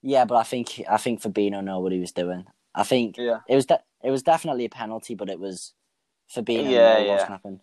Yeah, 0.02 0.24
but 0.24 0.36
I 0.36 0.42
think 0.44 0.80
I 0.88 0.96
think 0.96 1.20
Fabinho 1.20 1.62
know 1.62 1.80
what 1.80 1.92
he 1.92 1.98
was 2.00 2.12
doing. 2.12 2.44
I 2.74 2.84
think 2.84 3.16
Yeah. 3.18 3.40
it 3.48 3.54
was 3.56 3.66
de- 3.66 3.82
it 4.02 4.10
was 4.10 4.22
definitely 4.22 4.64
a 4.64 4.70
penalty, 4.70 5.14
but 5.14 5.28
it 5.28 5.38
was 5.40 5.74
Fabinho 6.34 6.70
Yeah, 6.70 6.98
know 7.04 7.10
what's 7.10 7.22
yeah. 7.22 7.28
happened, 7.28 7.60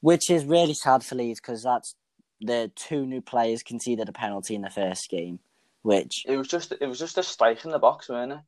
which 0.00 0.30
is 0.30 0.44
really 0.44 0.74
sad 0.74 1.04
for 1.04 1.14
Leeds 1.14 1.40
because 1.40 1.62
that's 1.62 1.94
the 2.40 2.70
two 2.74 3.06
new 3.06 3.20
players 3.20 3.62
conceded 3.62 4.08
a 4.08 4.12
penalty 4.12 4.54
in 4.54 4.62
the 4.62 4.70
first 4.70 5.08
game, 5.08 5.38
which 5.82 6.24
It 6.26 6.36
was 6.36 6.48
just 6.48 6.72
it 6.80 6.86
was 6.86 6.98
just 6.98 7.18
a 7.18 7.22
strike 7.22 7.64
in 7.64 7.70
the 7.70 7.78
box, 7.78 8.08
wasn't 8.08 8.32
it? 8.32 8.38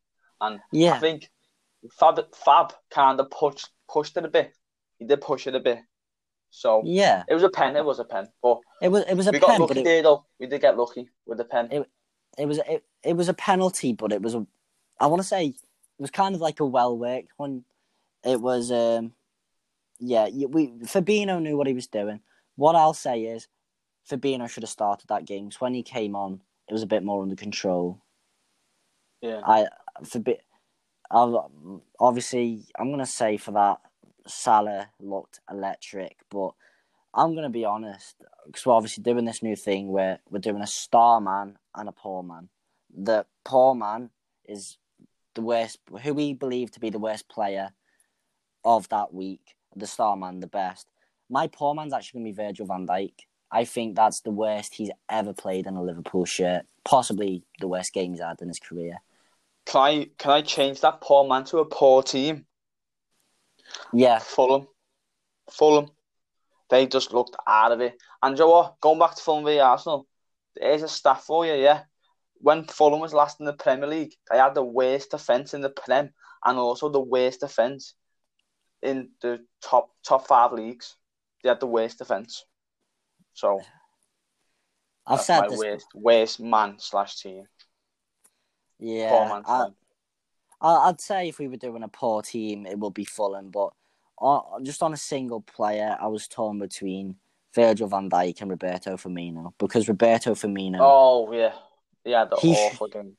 And 0.40 0.60
yeah, 0.72 0.94
I 0.94 0.98
think 0.98 1.30
Fab 1.98 2.20
Fab 2.34 2.72
kind 2.90 3.20
of 3.20 3.30
pushed 3.30 3.68
pushed 3.88 4.16
it 4.16 4.25
a 4.25 4.28
bit. 4.28 4.52
He 4.98 5.06
did 5.06 5.20
push 5.20 5.46
it 5.46 5.54
a 5.54 5.60
bit. 5.60 5.78
So 6.50 6.82
yeah, 6.84 7.25
it 7.28 7.34
was 7.34 7.42
a 7.42 7.48
pen. 7.50 7.76
It 7.76 7.84
was 7.84 7.98
a 7.98 8.04
pen, 8.04 8.28
but 8.42 8.58
it 8.80 8.88
was 8.88 9.04
it 9.04 9.14
was 9.14 9.26
a 9.26 9.32
we 9.32 9.38
pen, 9.38 9.58
got 9.58 9.60
lucky 9.60 9.80
it, 9.80 9.84
there 9.84 10.02
though. 10.02 10.25
We 10.40 10.46
did 10.46 10.60
get 10.60 10.76
lucky 10.78 11.08
with 11.26 11.38
the 11.38 11.44
pen. 11.44 11.68
It- 11.70 11.90
it 12.37 12.46
was 12.46 12.58
it, 12.68 12.84
it 13.02 13.14
was 13.14 13.28
a 13.28 13.34
penalty, 13.34 13.92
but 13.92 14.12
it 14.12 14.22
was 14.22 14.34
a 14.34 14.46
I 15.00 15.06
want 15.06 15.20
to 15.22 15.26
say 15.26 15.46
it 15.46 15.56
was 15.98 16.10
kind 16.10 16.37
of 16.37 16.40
like 16.40 16.60
a 16.60 16.64
well 16.64 16.96
worked 16.96 17.32
one. 17.37 17.64
It 18.25 18.40
was 18.40 18.70
um 18.70 19.12
yeah, 19.98 20.28
we 20.46 20.68
Fabinho 20.84 21.40
knew 21.42 21.56
what 21.56 21.66
he 21.66 21.74
was 21.74 21.86
doing. 21.86 22.20
What 22.56 22.76
I'll 22.76 22.94
say 22.94 23.24
is 23.24 23.48
Fabinho 24.08 24.48
should 24.48 24.62
have 24.62 24.70
started 24.70 25.08
that 25.08 25.24
game 25.24 25.50
'cause 25.50 25.60
when 25.60 25.74
he 25.74 25.82
came 25.82 26.16
on, 26.16 26.42
it 26.68 26.72
was 26.72 26.82
a 26.82 26.86
bit 26.86 27.02
more 27.02 27.22
under 27.22 27.36
control. 27.36 28.02
yeah. 29.20 29.40
I 29.44 29.68
for 30.04 30.20
bit 30.20 30.42
obviously 31.10 32.66
I'm 32.78 32.90
gonna 32.90 33.06
say 33.06 33.36
for 33.36 33.52
that 33.52 33.80
Salah 34.26 34.90
looked 35.00 35.40
electric, 35.50 36.18
but 36.30 36.52
I'm 37.14 37.34
gonna 37.34 37.50
be 37.50 37.64
honest 37.64 38.16
because 38.46 38.66
we're 38.66 38.74
obviously 38.74 39.02
doing 39.02 39.24
this 39.24 39.42
new 39.42 39.56
thing 39.56 39.88
where 39.88 40.20
we're 40.30 40.38
doing 40.38 40.62
a 40.62 40.66
star 40.66 41.20
man 41.20 41.58
and 41.74 41.88
a 41.88 41.92
poor 41.92 42.22
man. 42.22 42.48
The 42.94 43.26
poor 43.44 43.74
man 43.74 44.10
is 44.44 44.78
the 45.34 45.42
worst, 45.42 45.78
who 46.02 46.14
we 46.14 46.34
believe 46.34 46.70
to 46.72 46.80
be 46.80 46.90
the 46.90 46.98
worst 46.98 47.28
player 47.28 47.72
of 48.64 48.88
that 48.90 49.12
week. 49.14 49.56
The 49.78 49.87
star 49.87 50.16
man, 50.16 50.40
the 50.40 50.49
best. 50.49 50.88
My 51.30 51.47
poor 51.47 51.75
man's 51.75 51.92
actually 51.92 52.20
gonna 52.20 52.30
be 52.30 52.42
Virgil 52.42 52.66
Van 52.66 52.87
Dijk. 52.87 53.12
I 53.50 53.64
think 53.64 53.97
that's 53.97 54.20
the 54.20 54.30
worst 54.30 54.75
he's 54.75 54.90
ever 55.08 55.32
played 55.32 55.66
in 55.66 55.76
a 55.76 55.82
Liverpool 55.82 56.25
shirt. 56.25 56.66
Possibly 56.85 57.44
the 57.61 57.68
worst 57.68 57.92
game 57.92 58.12
he's 58.12 58.20
had 58.20 58.42
in 58.42 58.49
his 58.49 58.58
career. 58.58 58.99
Can 59.66 59.80
I 59.80 60.11
can 60.18 60.32
I 60.32 60.42
change 60.42 60.80
that 60.80 61.00
poor 61.00 61.28
man 61.28 61.44
to 61.44 61.58
a 61.58 61.64
poor 61.64 62.02
team? 62.02 62.47
Yeah, 63.92 64.18
Fulham. 64.18 64.66
Fulham. 65.50 65.90
They 66.70 66.87
just 66.87 67.12
looked 67.12 67.37
out 67.47 67.73
of 67.73 67.80
it. 67.80 67.97
And 68.23 68.37
you 68.37 68.44
know 68.44 68.50
what? 68.50 68.80
Going 68.80 68.99
back 68.99 69.14
to 69.14 69.23
Fulham 69.23 69.44
v 69.44 69.58
Arsenal, 69.58 70.06
there's 70.56 70.82
a 70.82 70.88
stat 70.88 71.23
for 71.23 71.47
you, 71.47 71.54
yeah. 71.54 71.82
When 72.40 72.64
Fulham 72.64 73.00
was 73.00 73.14
last 73.14 73.40
in 73.40 73.47
the 73.47 73.52
Premier 73.52 73.88
League, 73.88 74.14
they 74.30 74.38
had 74.38 74.54
the 74.54 74.62
worst 74.62 75.11
defence 75.11 75.54
in 75.54 75.61
the 75.61 75.70
Prem 75.70 76.11
and 76.44 76.58
also 76.58 76.88
the 76.88 77.00
worst 77.00 77.40
defence 77.40 77.94
in 78.82 79.11
the 79.20 79.40
top 79.62 79.90
top 80.04 80.26
five 80.26 80.52
leagues. 80.52 80.97
They 81.42 81.49
had 81.49 81.61
the 81.61 81.66
worst 81.66 81.99
defence. 81.99 82.44
So 83.35 83.61
I've 85.06 85.20
said 85.20 85.40
my 85.40 85.49
this. 85.49 85.58
worst 85.58 85.87
worst 85.94 86.40
man 86.40 86.76
slash 86.78 87.20
team. 87.20 87.44
Poor 88.78 88.88
Yeah, 88.88 89.28
man 89.28 89.75
I, 90.61 90.88
I'd 90.88 91.00
say 91.00 91.28
if 91.28 91.38
we 91.38 91.49
were 91.49 91.56
doing 91.56 91.82
a 91.82 91.88
poor 91.88 92.23
team, 92.23 92.66
it 92.66 92.78
would 92.78 92.94
be 92.94 93.04
Fulham. 93.04 93.50
But 93.50 93.70
on, 94.18 94.64
just 94.64 94.82
on 94.82 94.92
a 94.92 94.97
single 94.97 95.40
player, 95.40 95.97
I 96.00 96.08
was 96.08 96.26
torn 96.26 96.58
between 96.58 97.16
Virgil 97.54 97.88
van 97.88 98.11
Dijk 98.11 98.40
and 98.40 98.50
Roberto 98.50 98.97
Firmino 98.97 99.52
because 99.58 99.88
Roberto 99.88 100.35
Firmino 100.35 100.78
Oh 100.80 101.32
yeah. 101.32 101.52
Yeah, 102.04 102.25
the 102.25 102.37
He 102.37 102.52
awful 102.52 102.88
game. 102.88 103.16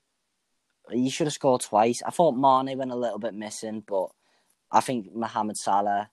he 0.92 1.10
should 1.10 1.28
have 1.28 1.34
scored 1.34 1.62
twice. 1.62 2.02
I 2.06 2.10
thought 2.12 2.34
Mane 2.34 2.78
went 2.78 2.92
a 2.92 2.96
little 2.96 3.20
bit 3.20 3.34
missing, 3.34 3.84
but 3.86 4.10
I 4.72 4.82
think 4.82 5.14
Mohamed 5.14 5.58
Salah, 5.58 6.10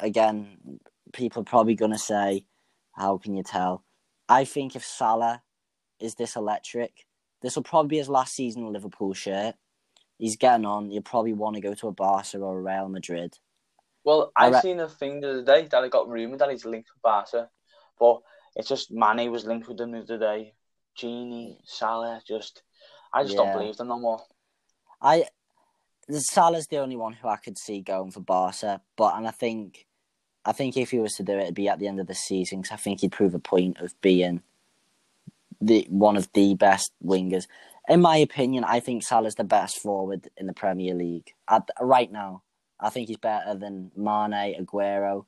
again, 0.00 0.80
people 1.12 1.42
are 1.42 1.44
probably 1.44 1.74
going 1.74 1.92
to 1.92 1.98
say, 1.98 2.44
how 2.92 3.18
can 3.18 3.34
you 3.34 3.42
tell? 3.42 3.84
I 4.28 4.44
think 4.44 4.76
if 4.76 4.84
Salah 4.84 5.42
is 5.98 6.14
this 6.14 6.36
electric, 6.36 7.06
this 7.42 7.56
will 7.56 7.62
probably 7.62 7.88
be 7.88 7.98
his 7.98 8.08
last 8.08 8.34
season 8.34 8.66
in 8.66 8.72
Liverpool 8.72 9.14
shirt. 9.14 9.54
He's 10.18 10.36
getting 10.36 10.66
on. 10.66 10.90
You'll 10.90 11.02
probably 11.02 11.32
want 11.32 11.54
to 11.56 11.62
go 11.62 11.74
to 11.74 11.88
a 11.88 11.92
Barca 11.92 12.38
or 12.38 12.58
a 12.58 12.62
Real 12.62 12.88
Madrid. 12.88 13.38
Well, 14.04 14.32
I've 14.36 14.54
re- 14.54 14.60
seen 14.60 14.80
a 14.80 14.88
thing 14.88 15.20
the 15.20 15.30
other 15.30 15.44
day 15.44 15.68
that 15.70 15.84
it 15.84 15.92
got 15.92 16.08
rumoured 16.08 16.40
that 16.40 16.50
he's 16.50 16.64
linked 16.64 16.88
with 16.94 17.02
Barca, 17.02 17.50
but 17.98 18.20
it's 18.56 18.68
just 18.68 18.90
Mane 18.90 19.30
was 19.30 19.44
linked 19.44 19.68
with 19.68 19.78
them 19.78 19.92
the 19.92 19.98
other 19.98 20.18
day. 20.18 20.54
Genie, 20.96 21.60
Salah, 21.64 22.20
just 22.26 22.62
I 23.12 23.22
just 23.22 23.36
Yeah. 23.36 23.44
don't 23.44 23.52
believe 23.52 23.76
them 23.76 23.88
no 23.88 23.98
more. 23.98 24.20
I 25.00 25.26
Salah's 26.10 26.66
the 26.68 26.78
only 26.78 26.96
one 26.96 27.12
who 27.12 27.28
I 27.28 27.36
could 27.36 27.58
see 27.58 27.80
going 27.80 28.10
for 28.10 28.20
Barca, 28.20 28.80
but 28.96 29.16
and 29.16 29.26
I 29.26 29.30
think 29.30 29.86
I 30.44 30.52
think 30.52 30.76
if 30.76 30.90
he 30.90 30.98
was 30.98 31.14
to 31.16 31.22
do 31.22 31.34
it, 31.34 31.42
it'd 31.42 31.54
be 31.54 31.68
at 31.68 31.78
the 31.78 31.86
end 31.86 32.00
of 32.00 32.06
the 32.06 32.14
season 32.14 32.60
because 32.62 32.72
I 32.72 32.76
think 32.76 33.00
he'd 33.00 33.12
prove 33.12 33.34
a 33.34 33.38
point 33.38 33.78
of 33.78 33.98
being 34.00 34.42
the 35.60 35.86
one 35.90 36.16
of 36.16 36.32
the 36.32 36.54
best 36.54 36.92
wingers. 37.04 37.46
In 37.88 38.00
my 38.00 38.16
opinion, 38.16 38.64
I 38.64 38.80
think 38.80 39.02
Salah's 39.02 39.34
the 39.34 39.44
best 39.44 39.78
forward 39.78 40.28
in 40.36 40.46
the 40.46 40.52
Premier 40.52 40.94
League 40.94 41.34
at 41.48 41.68
right 41.80 42.10
now. 42.10 42.42
I 42.80 42.90
think 42.90 43.08
he's 43.08 43.16
better 43.16 43.54
than 43.54 43.90
Mane, 43.96 44.54
Aguero. 44.58 45.26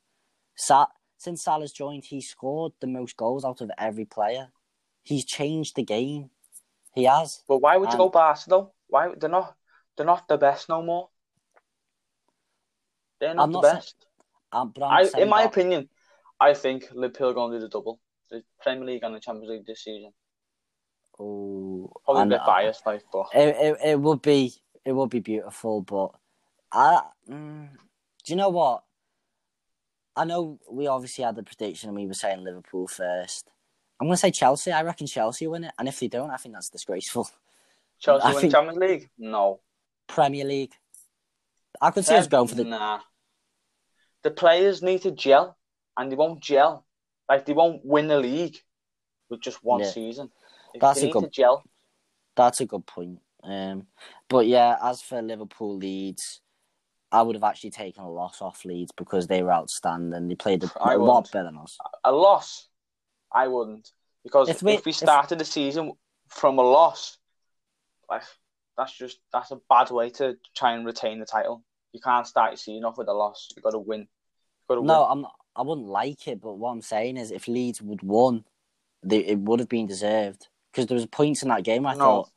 Sa- 0.55 0.87
since 1.19 1.43
Salah's 1.43 1.73
joined, 1.73 2.05
he 2.05 2.21
scored 2.21 2.73
the 2.81 2.87
most 2.87 3.17
goals 3.17 3.45
out 3.45 3.61
of 3.61 3.71
every 3.77 4.05
player. 4.05 4.49
He's 5.03 5.25
changed 5.25 5.75
the 5.77 5.83
game. 5.83 6.31
He 6.95 7.05
has. 7.05 7.43
But 7.49 7.59
why 7.59 7.77
would 7.77 7.93
you 7.93 7.99
go 7.99 8.09
Barca 8.09 8.49
though? 8.49 8.73
Why 8.89 9.13
they're 9.17 9.29
not 9.29 9.57
they're 10.01 10.07
not 10.07 10.27
the 10.29 10.39
best 10.39 10.71
no 10.71 10.81
more. 10.83 11.11
They're 13.21 13.35
not 13.35 13.43
I'm 13.43 13.53
the 13.53 13.61
not 13.61 13.65
saying- 13.65 13.77
best. 13.77 14.07
I'm 14.51 14.73
I, 14.83 15.09
in 15.19 15.29
my 15.29 15.43
that- 15.43 15.51
opinion, 15.53 15.91
I 16.41 16.55
think 16.55 16.87
Liverpool 16.95 17.29
are 17.29 17.35
going 17.35 17.53
to 17.53 17.59
do 17.59 17.63
the 17.65 17.69
double, 17.69 18.01
the 18.31 18.43
Premier 18.63 18.87
League 18.87 19.03
and 19.03 19.15
the 19.15 19.21
Champions 19.21 19.51
League 19.51 19.67
this 19.67 19.85
season. 19.85 20.11
Oh, 21.21 21.93
Probably 22.07 22.23
and, 22.23 22.33
a 22.33 22.37
bit 22.39 22.47
biased, 22.47 22.87
like, 22.87 23.03
but 23.13 23.27
It, 23.35 23.55
it 23.57 23.77
it 23.85 24.01
would 24.01 24.23
be 24.23 24.55
it 24.87 24.93
would 24.93 25.11
be 25.11 25.21
beautiful, 25.21 25.83
but 25.83 26.13
I 26.73 27.03
mm, 27.29 27.69
do 28.25 28.33
you 28.33 28.37
know 28.37 28.49
what? 28.49 28.85
I 30.17 30.25
know 30.25 30.59
we 30.71 30.87
obviously 30.87 31.25
had 31.25 31.37
the 31.37 31.43
prediction 31.43 31.91
and 31.91 31.97
we 31.99 32.07
were 32.07 32.15
saying 32.15 32.43
Liverpool 32.43 32.89
first. 32.89 33.51
I'm 34.01 34.07
gonna 34.07 34.17
say 34.17 34.31
Chelsea. 34.31 34.73
I 34.73 34.83
reckon 34.83 35.07
Chelsea 35.07 35.47
win 35.47 35.65
it, 35.65 35.75
and 35.79 35.87
if 35.89 36.01
they 36.01 36.09
don't, 36.09 36.31
I 36.31 36.39
think 36.39 36.55
that's 36.55 36.71
disgraceful. 36.71 37.29
Chelsea 37.99 38.25
I 38.25 38.33
win 38.33 38.41
think- 38.41 38.53
Champions 38.55 38.79
League? 38.79 39.11
No. 39.19 39.61
Premier 40.11 40.45
League. 40.45 40.73
I 41.81 41.91
could 41.91 42.05
see 42.05 42.15
us 42.15 42.27
going 42.27 42.49
for 42.49 42.55
the. 42.57 42.65
Nah. 42.65 43.01
The 44.23 44.31
players 44.31 44.83
need 44.83 45.03
to 45.03 45.11
gel, 45.11 45.57
and 45.97 46.11
they 46.13 46.17
won't 46.17 46.41
gel. 46.43 46.85
Like 47.29 47.47
they 47.47 47.53
won't 47.55 47.85
win 47.85 48.09
the 48.09 48.19
league 48.19 48.57
with 49.31 49.41
just 49.41 49.63
one 49.65 49.81
Yeah. 49.81 49.91
season. 49.91 50.31
They, 50.75 50.81
That's 50.81 51.01
a 51.01 51.07
need 51.07 51.13
good- 51.13 51.25
to 51.25 51.31
gel. 51.31 51.63
That's 52.37 52.61
a 52.61 52.67
good 52.67 52.87
point. 52.87 53.21
Um, 53.43 53.87
but 54.29 54.47
yeah, 54.47 54.77
as 54.83 55.01
for 55.01 55.23
Liverpool 55.23 55.77
Leeds, 55.77 56.41
I 57.11 57.23
would 57.23 57.35
have 57.37 57.45
actually 57.45 57.71
taken 57.71 58.05
a 58.05 58.11
loss 58.11 58.43
off 58.43 58.65
Leeds 58.65 58.93
because 58.97 59.27
they 59.27 59.43
were 59.43 59.53
outstanding. 59.53 60.29
They 60.29 60.35
played 60.35 60.63
a, 60.65 60.71
I 60.81 60.95
a 60.95 60.99
lot 60.99 61.07
wouldn't. 61.15 61.33
better 61.33 61.45
than 61.47 61.57
us. 61.59 61.79
A 62.05 62.13
loss, 62.13 62.69
I 63.33 63.49
wouldn't, 63.49 63.91
because 64.23 64.49
If 64.49 64.57
if 64.57 64.63
we- 64.63 64.81
we, 64.85 64.91
if- 64.91 64.97
started 64.97 65.39
the 65.39 65.45
season 65.45 65.93
from 66.29 66.59
a 66.59 66.63
loss, 66.63 67.17
like 68.09 68.23
that's 68.81 68.97
just 68.97 69.19
that's 69.33 69.51
a 69.51 69.61
bad 69.69 69.91
way 69.91 70.09
to 70.11 70.37
try 70.57 70.73
and 70.73 70.87
retain 70.87 71.21
the 71.21 71.27
title. 71.27 71.63
You 71.93 72.01
can't 72.01 72.27
start 72.27 72.53
your 72.53 72.57
season 72.57 72.85
off 72.85 72.97
with 72.97 73.09
a 73.09 73.13
loss. 73.13 73.49
You've 73.55 73.63
got 73.63 73.73
to 73.73 73.79
win. 73.79 74.09
Got 74.69 74.77
to 74.77 74.83
No, 74.83 75.01
win. 75.03 75.09
I'm 75.11 75.21
not, 75.23 75.35
I 75.55 75.63
wouldn't 75.63 75.87
like 75.89 76.27
it, 76.29 76.41
but 76.41 76.55
what 76.55 76.71
I'm 76.71 76.81
saying 76.81 77.17
is, 77.19 77.31
if 77.31 77.47
Leeds 77.47 77.83
would 77.83 78.03
won, 78.03 78.45
they, 79.03 79.19
it 79.19 79.39
would 79.39 79.61
have 79.61 79.69
been 79.69 79.87
deserved 79.87 80.49
because 80.73 80.87
there 80.87 80.95
was 80.95 81.05
points 81.07 81.43
in 81.43 81.49
that 81.51 81.65
game. 81.65 81.85
I 81.87 81.93
No. 81.95 81.99
thought 81.99 82.31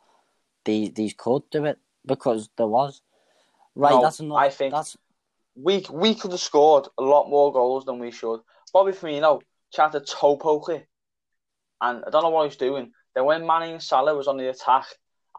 these 0.66 0.92
these 0.94 1.14
could 1.18 1.50
do 1.50 1.64
it 1.66 1.80
because 2.06 2.50
there 2.58 2.68
was. 2.68 3.02
Right, 3.76 3.92
No, 3.92 4.02
that's 4.02 4.20
enough. 4.20 4.38
I 4.38 4.50
think- 4.50 4.74
that's 4.74 4.98
We 5.56 5.86
we 5.92 6.14
could 6.16 6.32
have 6.32 6.40
scored 6.42 6.88
a 6.98 7.04
lot 7.04 7.30
more 7.30 7.54
goals 7.54 7.86
than 7.86 8.00
we 8.00 8.12
should. 8.12 8.42
Bobby 8.74 8.92
Firmino 8.92 9.42
tried 9.74 9.92
to 9.94 10.02
toe 10.02 10.36
poke 10.38 10.70
it, 10.70 10.88
and 11.80 12.04
I 12.06 12.10
don't 12.10 12.24
know 12.24 12.32
what 12.32 12.50
he's 12.50 12.58
doing. 12.58 12.92
Then 13.14 13.26
when 13.26 13.46
Mane 13.46 13.74
and 13.74 13.84
Salah 13.84 14.16
was 14.16 14.28
on 14.28 14.38
the 14.38 14.50
attack, 14.50 14.86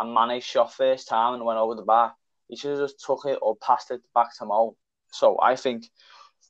and 0.01 0.13
Mane 0.15 0.41
shot 0.41 0.75
first 0.75 1.09
time 1.09 1.35
and 1.35 1.45
went 1.45 1.59
over 1.59 1.75
the 1.75 1.83
bar, 1.83 2.15
he 2.49 2.57
should 2.57 2.73
have 2.79 2.81
just 2.89 3.05
took 3.05 3.25
it 3.27 3.39
or 3.41 3.57
passed 3.57 3.91
it 3.91 4.01
back 4.15 4.37
to 4.39 4.45
Mo. 4.47 4.77
So 5.13 5.39
I 5.41 5.57
think 5.57 5.89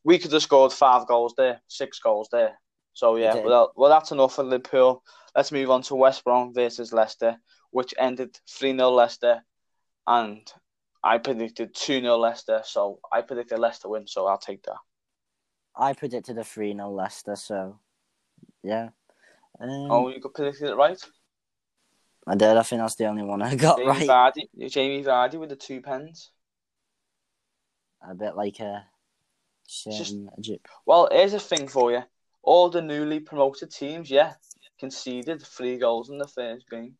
we 0.04 0.18
could 0.18 0.32
have 0.32 0.42
scored 0.42 0.72
five 0.72 1.06
goals 1.06 1.34
there, 1.36 1.60
six 1.68 1.98
goals 1.98 2.28
there. 2.32 2.58
So 2.94 3.16
yeah, 3.16 3.34
Okay. 3.34 3.44
well, 3.44 3.72
well 3.76 3.90
that's 3.90 4.12
enough 4.12 4.34
for 4.34 4.44
Liverpool. 4.44 5.02
Let's 5.36 5.52
move 5.52 5.70
on 5.70 5.82
to 5.82 5.94
West 5.96 6.24
Brom 6.24 6.54
versus 6.54 6.92
Leicester, 6.92 7.36
which 7.70 7.92
ended 7.98 8.38
3 8.48 8.76
0 8.76 8.90
Leicester, 8.90 9.42
and 10.06 10.50
I 11.02 11.18
predicted 11.18 11.74
2 11.74 12.00
0 12.00 12.16
Leicester, 12.16 12.62
so 12.64 13.00
I 13.12 13.22
predicted 13.22 13.58
Leicester 13.58 13.88
win, 13.88 14.06
so 14.06 14.26
I'll 14.26 14.38
take 14.38 14.62
that. 14.62 14.76
I 15.76 15.92
predicted 15.92 16.38
a 16.38 16.44
three 16.44 16.72
0 16.72 16.90
Leicester, 16.90 17.34
so 17.36 17.80
yeah. 18.62 18.90
Um, 19.60 19.88
Oh, 19.90 20.08
you 20.08 20.20
predicted 20.20 20.70
it 20.70 20.76
right? 20.76 21.00
I 22.26 22.34
did. 22.34 22.56
I 22.56 22.62
think 22.62 22.80
that's 22.80 22.94
the 22.94 23.06
only 23.06 23.22
one 23.22 23.42
I 23.42 23.54
got 23.54 23.78
Jamie 23.78 23.90
right. 23.90 24.08
Vardy, 24.08 24.70
Jamie 24.70 25.04
Vardy 25.04 25.34
with 25.38 25.50
the 25.50 25.56
two 25.56 25.80
pens. 25.82 26.30
A 28.08 28.14
bit 28.14 28.36
like 28.36 28.60
a. 28.60 28.86
just- 29.90 30.16
Well, 30.86 31.08
here's 31.10 31.34
a 31.34 31.40
thing 31.40 31.68
for 31.68 31.90
you. 31.92 32.02
all 32.42 32.68
the 32.68 32.82
newly 32.82 33.20
promoted 33.20 33.70
teams, 33.70 34.10
yeah, 34.10 34.34
conceded 34.78 35.42
three 35.42 35.78
goals 35.78 36.10
in 36.10 36.18
the 36.18 36.26
first 36.28 36.68
game. 36.68 36.94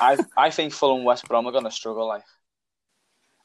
I 0.00 0.16
I 0.36 0.50
think 0.50 0.72
Fulham 0.72 1.04
West 1.04 1.26
Brom 1.28 1.46
are 1.46 1.52
gonna 1.52 1.70
struggle. 1.70 2.06
Like 2.06 2.24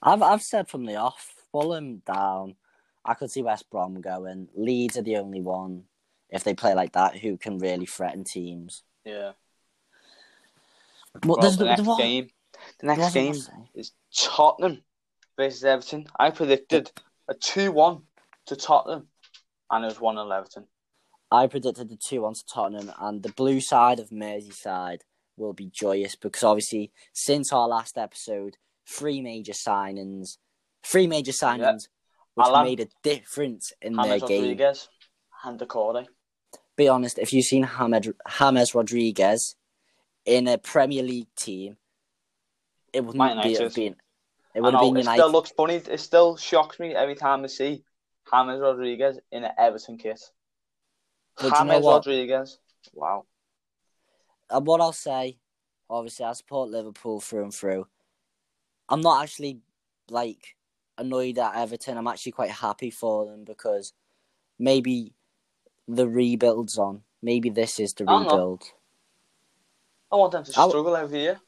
I've 0.02 0.22
I've 0.22 0.42
said 0.42 0.68
from 0.68 0.86
the 0.86 0.96
off, 0.96 1.34
Fulham 1.52 2.02
down. 2.06 2.56
I 3.04 3.14
could 3.16 3.32
see 3.32 3.42
West 3.42 3.70
Brom 3.72 4.00
going. 4.02 4.48
Leeds 4.56 4.98
are 4.98 5.02
the 5.02 5.18
only 5.18 5.42
one, 5.42 5.84
if 6.32 6.44
they 6.44 6.54
play 6.54 6.74
like 6.74 6.94
that, 6.94 7.18
who 7.18 7.38
can 7.38 7.58
really 7.60 7.86
threaten 7.86 8.24
teams. 8.24 8.84
yeah, 9.06 9.32
But 11.14 11.26
well, 11.26 11.38
there's 11.38 11.58
the 11.58 11.66
the, 11.66 11.70
next 11.70 11.84
the 11.84 11.96
game, 11.96 12.30
the 12.80 12.88
next 12.88 13.14
game 13.14 13.28
much 13.28 13.38
to 13.38 13.42
say. 13.44 13.70
is 13.76 13.92
Tottenham 14.16 14.84
versus 15.38 15.64
Everton. 15.64 16.08
I 16.18 16.30
predicted 16.30 16.92
a 17.28 17.34
two-one 17.34 18.04
to 18.48 18.56
Tottenham, 18.56 19.08
and 19.70 19.86
it 19.86 19.88
was 19.88 20.00
one 20.00 20.16
0 20.16 20.30
Everton. 20.30 20.68
I 21.32 21.48
predicted 21.48 21.90
the 21.90 21.98
two-one 21.98 22.34
to 22.34 22.46
Tottenham, 22.46 22.92
and 23.00 23.24
the 23.24 23.32
blue 23.34 23.62
side 23.62 24.00
of 24.00 24.10
Merseyside 24.10 25.02
will 25.38 25.54
be 25.54 25.70
joyous 25.74 26.16
because 26.16 26.44
obviously 26.44 26.92
since 27.14 27.52
our 27.52 27.68
last 27.68 27.98
episode, 27.98 28.58
three 28.88 29.22
major 29.22 29.54
signings, 29.54 30.38
three 30.84 31.08
major 31.08 31.32
signings, 31.32 31.88
which 32.36 32.48
Allan, 32.48 32.66
made 32.66 32.80
a 32.80 32.88
difference 33.04 33.74
in 33.82 33.96
their 33.96 34.20
James 34.20 34.30
game. 34.30 34.42
Rodriguez, 34.42 34.90
and 35.44 35.60
Doucouré. 35.60 36.08
Be 36.78 36.88
honest, 36.88 37.20
if 37.20 37.34
you've 37.34 37.46
seen 37.46 37.64
James, 37.78 38.10
James 38.38 38.76
Rodriguez 38.76 39.56
in 40.26 40.48
a 40.48 40.58
Premier 40.58 41.04
League 41.04 41.34
team, 41.36 41.78
it 42.94 43.04
wouldn't 43.04 43.44
be 43.44 43.56
have 43.56 43.74
been. 43.74 43.96
It 44.54 44.62
would 44.62 44.74
have 44.74 44.82
been 44.82 44.98
it 44.98 45.06
still 45.06 45.32
looks 45.32 45.52
funny. 45.52 45.76
It 45.76 46.00
still 46.00 46.38
shocks 46.38 46.80
me 46.80 46.94
every 46.94 47.16
time 47.16 47.44
I 47.44 47.48
see 47.48 47.84
James 48.32 48.60
Rodriguez 48.60 49.20
in 49.32 49.44
an 49.44 49.52
Everton 49.58 49.98
kit. 49.98 50.22
But 51.38 51.58
you 51.58 51.66
know 51.66 51.82
Rodriguez, 51.82 52.60
wow. 52.94 53.26
and 54.50 54.68
what 54.68 54.82
I'll 54.82 54.92
say, 54.92 55.38
obviously, 55.90 56.26
I 56.26 56.34
support 56.34 56.70
Liverpool 56.70 57.22
through 57.22 57.44
and 57.44 57.54
through. 57.54 57.88
I'm 58.90 59.02
not 59.02 59.24
actually 59.24 59.60
like 60.10 60.56
annoyed 60.98 61.40
at 61.40 61.56
Everton. 61.56 61.98
I'm 61.98 62.08
actually 62.08 62.34
quite 62.34 62.52
happy 62.52 62.92
for 62.92 63.26
them 63.26 63.46
because 63.46 63.94
maybe 64.60 65.14
the 65.88 66.08
rebuild's 66.08 66.78
on. 66.78 67.02
Maybe 67.22 67.50
this 67.50 67.80
is 67.80 67.94
the 67.94 68.06
I 68.08 68.14
don't 68.14 68.24
rebuild. 68.24 68.64
I 70.12 70.16
want 70.16 70.32
them 70.32 70.44
to 70.44 70.52
struggle 70.52 70.96
every 70.96 71.20
year. 71.20 71.40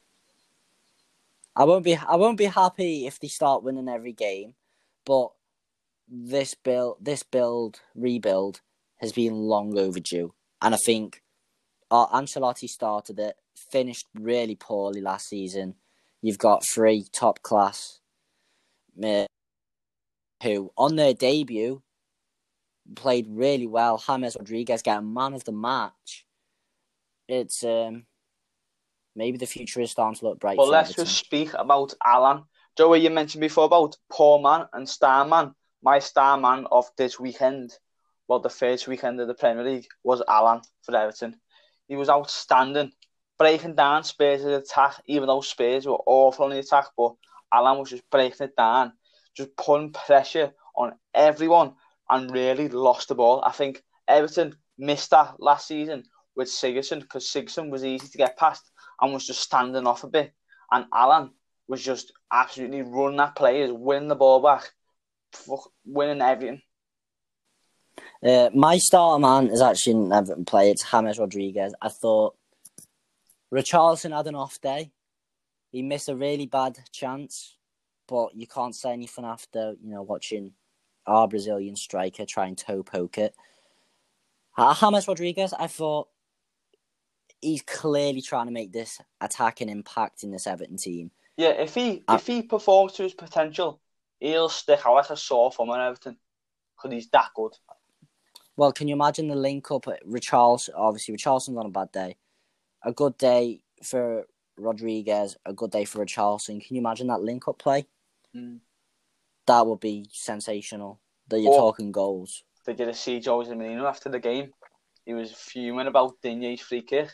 I 1.56 1.64
won't 1.64 1.84
be. 1.84 1.96
I 1.96 2.16
won't 2.16 2.38
be 2.38 2.46
happy 2.46 3.06
if 3.06 3.20
they 3.20 3.28
start 3.28 3.62
winning 3.62 3.88
every 3.88 4.12
game, 4.12 4.54
but 5.04 5.30
this 6.08 6.54
build, 6.54 6.96
this 7.00 7.22
build, 7.22 7.80
rebuild 7.94 8.60
has 8.96 9.12
been 9.12 9.34
long 9.34 9.78
overdue, 9.78 10.34
and 10.60 10.74
I 10.74 10.78
think 10.78 11.22
uh, 11.90 12.06
Ancelotti 12.08 12.68
started 12.68 13.18
it, 13.18 13.36
finished 13.56 14.06
really 14.14 14.56
poorly 14.56 15.00
last 15.00 15.28
season. 15.28 15.74
You've 16.22 16.38
got 16.38 16.64
three 16.72 17.06
top 17.12 17.42
class, 17.42 18.00
uh, 19.02 19.26
who 20.42 20.72
on 20.76 20.96
their 20.96 21.14
debut 21.14 21.82
played 22.94 23.26
really 23.28 23.66
well. 23.66 24.02
James 24.04 24.36
Rodriguez 24.38 24.82
got 24.82 25.04
man 25.04 25.34
of 25.34 25.44
the 25.44 25.52
match. 25.52 26.26
It's 27.28 27.64
um 27.64 28.04
maybe 29.16 29.38
the 29.38 29.46
future 29.46 29.80
is 29.80 29.90
starting 29.90 30.18
to 30.18 30.26
look 30.26 30.40
bright. 30.40 30.56
But 30.56 30.68
let's 30.68 30.94
just 30.94 31.16
speak 31.16 31.54
about 31.54 31.94
Allan. 32.04 32.44
Joey, 32.76 33.00
you 33.00 33.10
mentioned 33.10 33.40
before 33.40 33.64
about 33.64 33.96
poor 34.10 34.40
man 34.40 34.66
and 34.72 34.88
star 34.88 35.26
man. 35.26 35.54
My 35.82 35.98
star 35.98 36.38
man 36.38 36.66
of 36.70 36.86
this 36.96 37.20
weekend, 37.20 37.72
well, 38.26 38.40
the 38.40 38.48
first 38.50 38.88
weekend 38.88 39.20
of 39.20 39.28
the 39.28 39.34
Premier 39.34 39.64
League, 39.64 39.86
was 40.02 40.22
Allan 40.26 40.62
for 40.82 40.96
Everton. 40.96 41.36
He 41.88 41.96
was 41.96 42.08
outstanding, 42.08 42.92
breaking 43.38 43.74
down 43.74 44.02
Spurs' 44.02 44.44
attack, 44.44 44.94
even 45.06 45.28
though 45.28 45.42
Spurs 45.42 45.86
were 45.86 46.00
awful 46.06 46.46
on 46.46 46.50
the 46.50 46.58
attack, 46.58 46.86
but 46.96 47.14
Allan 47.52 47.78
was 47.78 47.90
just 47.90 48.08
breaking 48.10 48.46
it 48.46 48.56
down, 48.56 48.94
just 49.36 49.54
putting 49.56 49.92
pressure 49.92 50.52
on 50.74 50.94
everyone 51.14 51.74
and 52.08 52.30
really 52.30 52.68
lost 52.68 53.08
the 53.08 53.14
ball. 53.14 53.42
I 53.44 53.52
think 53.52 53.82
Everton 54.08 54.56
missed 54.78 55.10
that 55.10 55.36
last 55.38 55.68
season 55.68 56.04
with 56.36 56.48
Sigurdsson 56.48 57.00
because 57.00 57.26
Sigurdsson 57.26 57.70
was 57.70 57.84
easy 57.84 58.08
to 58.08 58.18
get 58.18 58.36
past 58.36 58.70
and 59.00 59.12
was 59.12 59.26
just 59.26 59.40
standing 59.40 59.86
off 59.86 60.04
a 60.04 60.08
bit. 60.08 60.32
And 60.70 60.86
Allan 60.92 61.30
was 61.68 61.82
just 61.82 62.12
absolutely 62.32 62.82
running 62.82 63.20
at 63.20 63.36
players, 63.36 63.72
winning 63.72 64.08
the 64.08 64.14
ball 64.14 64.42
back, 64.42 64.70
winning 65.84 66.20
everything. 66.20 66.62
Uh, 68.22 68.50
my 68.54 68.78
starter 68.78 69.20
man 69.20 69.48
is 69.48 69.60
actually 69.60 69.92
an 69.92 70.12
Everton 70.12 70.44
player. 70.44 70.72
It's 70.72 70.90
James 70.90 71.18
Rodriguez. 71.18 71.74
I 71.80 71.88
thought 71.88 72.36
Richarlison 73.52 74.16
had 74.16 74.26
an 74.26 74.34
off 74.34 74.60
day. 74.60 74.90
He 75.70 75.82
missed 75.82 76.08
a 76.08 76.16
really 76.16 76.46
bad 76.46 76.78
chance, 76.92 77.56
but 78.08 78.34
you 78.34 78.46
can't 78.46 78.74
say 78.74 78.92
anything 78.92 79.24
after 79.24 79.74
you 79.82 79.90
know 79.90 80.02
watching 80.02 80.52
our 81.06 81.28
Brazilian 81.28 81.76
striker 81.76 82.24
try 82.24 82.46
and 82.46 82.58
toe 82.58 82.82
poke 82.82 83.18
it. 83.18 83.34
James 84.56 85.08
Rodriguez, 85.08 85.52
I 85.52 85.66
thought 85.66 86.08
he's 87.40 87.62
clearly 87.62 88.22
trying 88.22 88.46
to 88.46 88.52
make 88.52 88.72
this 88.72 89.00
attack 89.20 89.60
attacking 89.60 89.68
impact 89.68 90.22
in 90.22 90.30
this 90.30 90.46
Everton 90.46 90.76
team. 90.76 91.10
Yeah, 91.36 91.50
if 91.50 91.74
he 91.74 92.04
Uh, 92.08 92.14
if 92.14 92.26
he 92.26 92.42
performs 92.42 92.92
to 92.94 93.02
his 93.02 93.14
potential, 93.14 93.80
he'll 94.20 94.48
stick 94.48 94.86
out 94.86 94.94
like 94.94 95.10
a 95.10 95.16
sore 95.16 95.50
thumb 95.50 95.70
and 95.70 95.82
everything. 95.82 96.16
Because 96.76 96.92
he's 96.92 97.10
that 97.10 97.30
good. 97.34 97.52
Well, 98.56 98.72
can 98.72 98.88
you 98.88 98.94
imagine 98.94 99.28
the 99.28 99.34
link 99.34 99.70
up 99.70 99.86
Richarlison? 100.08 100.70
Obviously, 100.76 101.16
Richarlison's 101.16 101.56
on 101.56 101.66
a 101.66 101.70
bad 101.70 101.90
day. 101.92 102.16
A 102.84 102.92
good 102.92 103.18
day 103.18 103.62
for 103.82 104.26
Rodriguez, 104.56 105.36
a 105.44 105.52
good 105.52 105.70
day 105.70 105.84
for 105.84 106.04
Richarlison. 106.04 106.64
Can 106.64 106.76
you 106.76 106.80
imagine 106.80 107.08
that 107.08 107.22
link 107.22 107.48
up 107.48 107.58
play? 107.58 107.86
Mm. 108.34 108.60
That 109.46 109.66
would 109.66 109.80
be 109.80 110.08
sensational. 110.12 111.00
That 111.28 111.40
you're 111.40 111.52
Or- 111.52 111.72
talking 111.72 111.92
goals. 111.92 112.44
They 112.64 112.74
did 112.74 112.88
a 112.88 112.94
see 112.94 113.20
Jose 113.20 113.50
Mourinho 113.52 113.84
after 113.88 114.08
the 114.08 114.18
game. 114.20 114.52
He 115.04 115.12
was 115.12 115.32
fuming 115.32 115.86
about 115.86 116.20
Digne's 116.22 116.60
free 116.62 116.82
kick. 116.82 117.10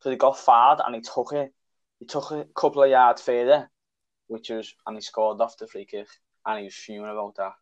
So 0.00 0.10
he 0.10 0.16
got 0.16 0.38
fired 0.38 0.80
and 0.84 0.94
he 0.94 1.00
took 1.00 1.32
it. 1.32 1.54
He 1.98 2.06
took 2.06 2.30
it 2.32 2.48
a 2.50 2.60
couple 2.60 2.82
of 2.82 2.90
yards 2.90 3.22
further, 3.22 3.70
which 4.28 4.50
was 4.50 4.74
and 4.86 4.96
he 4.96 5.00
scored 5.00 5.40
off 5.40 5.56
the 5.56 5.66
free 5.66 5.86
kick. 5.86 6.08
And 6.44 6.58
he 6.58 6.64
was 6.64 6.74
fuming 6.74 7.10
about 7.10 7.34
that. 7.36 7.54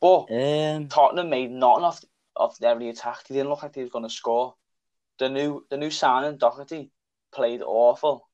But 0.00 0.30
Um, 0.30 0.88
Tottenham 0.88 1.30
made 1.30 1.50
nothing 1.50 1.84
of 1.84 2.00
of 2.36 2.56
every 2.62 2.88
attack. 2.88 3.26
He 3.26 3.34
didn't 3.34 3.48
look 3.50 3.62
like 3.64 3.74
he 3.74 3.82
was 3.82 3.90
going 3.90 4.04
to 4.04 4.10
score. 4.10 4.54
The 5.18 5.28
new 5.28 5.66
the 5.70 5.76
new 5.76 5.90
signing 5.90 6.38
Doherty 6.38 6.92
played 7.32 7.62
awful. 7.62 8.28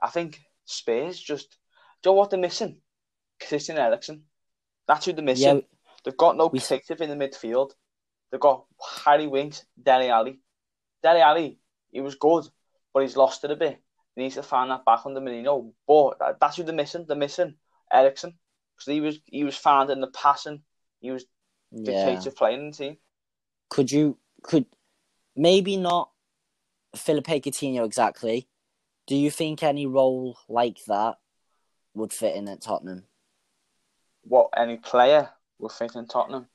I 0.00 0.08
think 0.08 0.40
Spurs 0.64 1.20
just 1.20 1.50
do 2.02 2.10
you 2.10 2.14
know 2.14 2.18
what 2.18 2.30
they're 2.30 2.38
missing? 2.40 2.80
Christian 3.46 3.78
Eriksen. 3.78 4.24
That's 4.86 5.04
who 5.06 5.12
they're 5.12 5.24
missing. 5.24 5.56
yeah, 5.56 5.62
They've 6.04 6.16
got 6.16 6.36
no 6.36 6.46
We- 6.46 6.60
creative 6.60 7.00
in 7.00 7.10
the 7.10 7.16
midfield. 7.28 7.72
They've 8.30 8.40
got 8.40 8.66
Harry 9.04 9.26
Winks, 9.26 9.64
Dele 9.82 10.08
Alli. 10.10 10.40
Dele 11.02 11.20
Alli, 11.20 11.58
he 11.90 12.00
was 12.00 12.14
good, 12.14 12.44
but 12.92 13.02
he's 13.02 13.16
lost 13.16 13.44
it 13.44 13.50
a 13.50 13.56
bit. 13.56 13.82
He 14.14 14.22
needs 14.22 14.34
to 14.34 14.42
find 14.42 14.70
that 14.70 14.84
back 14.84 15.06
under 15.06 15.20
Mourinho. 15.20 15.72
But 15.86 16.18
that- 16.18 16.40
that's 16.40 16.56
who 16.56 16.62
they're 16.64 16.74
missing. 16.74 17.04
They're 17.06 17.16
missing 17.16 17.56
Eriksen 17.92 18.38
because 18.76 18.92
he 18.92 19.00
was 19.00 19.18
he 19.26 19.44
was 19.44 19.56
found 19.56 19.90
in 19.90 20.00
the 20.00 20.10
passing. 20.10 20.62
He 21.00 21.10
was 21.10 21.24
the 21.72 21.92
yeah. 21.92 22.20
playing 22.36 22.60
in 22.60 22.70
the 22.70 22.76
team. 22.76 22.98
Could 23.70 23.90
you 23.90 24.18
could 24.42 24.66
maybe 25.36 25.76
not 25.76 26.10
Philippe 26.94 27.40
Coutinho 27.40 27.84
exactly? 27.84 28.48
Do 29.06 29.16
you 29.16 29.30
think 29.30 29.62
any 29.62 29.86
role 29.86 30.38
like 30.48 30.84
that 30.86 31.18
would 31.94 32.12
fit 32.12 32.36
in 32.36 32.48
at 32.48 32.60
Tottenham? 32.60 33.07
What 34.28 34.50
any 34.56 34.76
player 34.76 35.30
will 35.58 35.70
fit 35.70 35.96
in 35.96 36.06
Tottenham? 36.06 36.46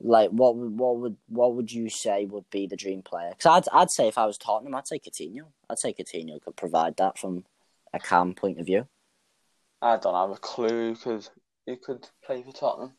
Like 0.00 0.30
what 0.30 0.56
would 0.56 0.78
what 0.78 0.96
would 0.98 1.16
what 1.28 1.54
would 1.54 1.70
you 1.70 1.88
say 1.88 2.24
would 2.24 2.48
be 2.50 2.66
the 2.66 2.76
dream 2.76 3.02
player? 3.02 3.30
Because 3.30 3.68
I'd 3.72 3.80
I'd 3.80 3.90
say 3.90 4.08
if 4.08 4.18
I 4.18 4.26
was 4.26 4.38
Tottenham, 4.38 4.74
I'd 4.74 4.88
say 4.88 4.98
Coutinho. 4.98 5.46
I'd 5.70 5.78
say 5.78 5.94
Coutinho 5.94 6.42
could 6.42 6.56
provide 6.56 6.96
that 6.96 7.18
from 7.18 7.44
a 7.92 7.98
calm 7.98 8.34
point 8.34 8.58
of 8.58 8.66
view. 8.66 8.88
I 9.80 9.96
don't 9.98 10.14
have 10.14 10.36
a 10.36 10.40
clue 10.40 10.94
because 10.94 11.30
he 11.66 11.76
could 11.76 12.08
play 12.24 12.42
for 12.42 12.52
Tottenham. 12.52 12.92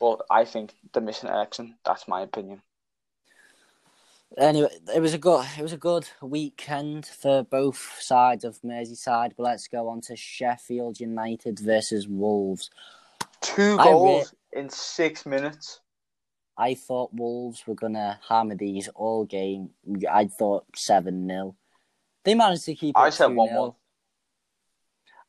But 0.00 0.22
I 0.30 0.44
think 0.44 0.74
they're 0.92 1.02
missing 1.02 1.30
Eriksen. 1.30 1.76
That's 1.84 2.08
my 2.08 2.22
opinion. 2.22 2.62
Anyway, 4.36 4.68
it 4.94 5.00
was 5.00 5.14
a 5.14 5.18
good 5.18 5.46
it 5.56 5.62
was 5.62 5.72
a 5.72 5.78
good 5.78 6.08
weekend 6.20 7.06
for 7.06 7.44
both 7.44 7.96
sides 8.00 8.44
of 8.44 8.60
Merseyside. 8.62 9.32
But 9.36 9.44
let's 9.44 9.68
go 9.68 9.88
on 9.88 10.00
to 10.02 10.16
Sheffield 10.16 10.98
United 11.00 11.60
versus 11.60 12.08
Wolves. 12.08 12.70
Two 13.44 13.76
I 13.78 13.88
re- 13.88 13.92
goals 13.92 14.34
in 14.52 14.70
six 14.70 15.26
minutes. 15.26 15.80
I 16.56 16.74
thought 16.74 17.12
Wolves 17.12 17.66
were 17.66 17.74
gonna 17.74 18.18
hammer 18.28 18.54
these 18.54 18.88
all 18.94 19.24
game. 19.24 19.70
I 20.10 20.26
thought 20.26 20.64
seven 20.74 21.28
0 21.28 21.56
They 22.24 22.34
managed 22.34 22.64
to 22.64 22.74
keep. 22.74 22.96
It 22.96 23.00
I 23.00 23.10
said 23.10 23.30
2-0. 23.30 23.50
1-1. 23.50 23.74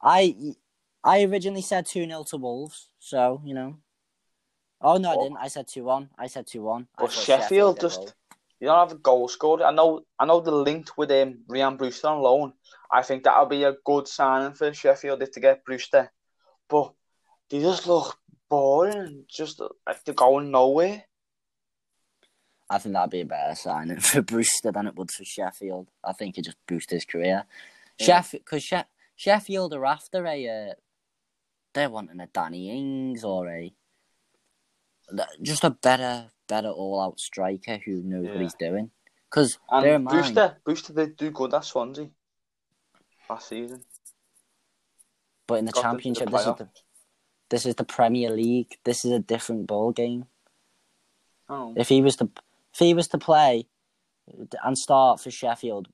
I 0.02 0.56
I 1.04 1.24
originally 1.24 1.62
said 1.62 1.86
two 1.86 2.06
0 2.06 2.24
to 2.30 2.38
Wolves, 2.38 2.90
so 3.00 3.42
you 3.44 3.54
know 3.54 3.78
Oh 4.82 4.98
no, 4.98 5.12
I 5.12 5.16
Oh. 5.16 5.24
didn't. 5.24 5.38
I 5.38 5.48
said 5.48 5.68
two 5.68 5.84
one. 5.86 6.10
I 6.18 6.28
said 6.28 6.46
two 6.48 6.62
one. 6.62 6.88
But 6.98 7.12
Sheffield 7.12 7.80
just 7.80 8.14
you 8.60 8.68
don't 8.68 8.78
have 8.78 8.92
a 8.98 9.02
goal 9.02 9.28
scored. 9.28 9.62
I 9.62 9.72
know 9.72 10.06
I 10.20 10.26
know 10.26 10.42
the 10.42 10.52
link 10.52 10.90
with 10.98 11.12
um, 11.12 11.40
Ryan 11.48 11.78
Brewster 11.78 12.08
on 12.08 12.22
loan. 12.22 12.54
I 12.92 13.02
think 13.02 13.24
that'll 13.24 13.48
be 13.48 13.64
a 13.64 13.76
good 13.84 14.08
signing 14.08 14.54
for 14.54 14.74
Sheffield 14.74 15.22
if 15.24 15.32
they 15.34 15.42
get 15.42 15.66
Brewster. 15.66 16.12
But 16.70 16.94
they 17.50 17.60
just 17.60 17.88
look 17.88 18.18
boring, 18.50 19.26
just 19.28 19.60
like 19.60 20.04
they're 20.04 20.14
going 20.14 20.52
nowhere. 20.52 21.04
I 22.70 22.80
think 22.80 22.94
that'd 22.94 23.12
be 23.12 23.22
a 23.22 23.26
better 23.26 23.56
signing 23.56 24.00
for 24.00 24.22
Brewster 24.24 24.72
than 24.72 24.88
it 24.88 24.96
would 24.96 25.12
for 25.12 25.24
Sheffield. 25.24 25.88
I 26.04 26.14
think 26.14 26.38
it 26.38 26.46
just 26.46 26.58
boost 26.68 26.90
his 26.90 27.06
career. 27.06 27.46
Yeah. 28.00 28.06
Sheffield, 28.06 28.44
because 28.46 28.64
she- 28.64 28.82
Sheffield 29.16 29.74
are 29.74 29.86
after 29.86 30.26
a, 30.26 30.48
uh, 30.70 30.74
they're 31.74 31.90
wanting 31.90 32.20
a 32.20 32.28
Danny 32.28 32.72
Ings 32.72 33.24
or 33.24 33.48
a 33.50 33.74
just 35.44 35.64
a 35.64 35.70
better, 35.70 36.32
better 36.48 36.70
all-out 36.70 37.20
striker 37.20 37.78
who 37.78 38.02
knows 38.02 38.28
what 38.28 38.42
he's 38.42 38.56
doing. 38.56 38.90
Because 39.30 39.60
And 39.70 40.04
mind, 40.06 40.08
Brewster, 40.08 40.58
Brewster 40.64 40.94
did 40.94 41.16
do 41.18 41.30
good 41.30 41.54
at 41.54 41.64
Swansea 41.66 42.10
last 43.30 43.50
season. 43.50 43.84
but 45.46 45.56
in 45.60 45.66
the 45.66 45.72
got 45.72 45.82
to 45.82 45.88
the 45.88 45.92
championship, 45.92 46.30
this 46.32 46.40
is 46.42 46.46
the 46.56 46.70
this 47.50 47.66
is 47.66 47.76
the 47.76 47.84
Premier 47.84 48.30
League. 48.30 48.78
This 48.84 49.06
is 49.06 49.12
a 49.12 49.20
different 49.20 49.68
ball 49.68 49.92
game. 49.92 50.26
Oh, 51.48 51.74
If 51.78 51.90
he 51.90 52.02
was 52.02 52.16
to 52.18 52.30
if 52.74 52.80
he 52.80 52.94
was 52.94 53.08
to 53.10 53.18
play 53.18 53.68
and 54.64 54.78
start 54.78 55.22
for 55.22 55.32
Sheffield, 55.32 55.88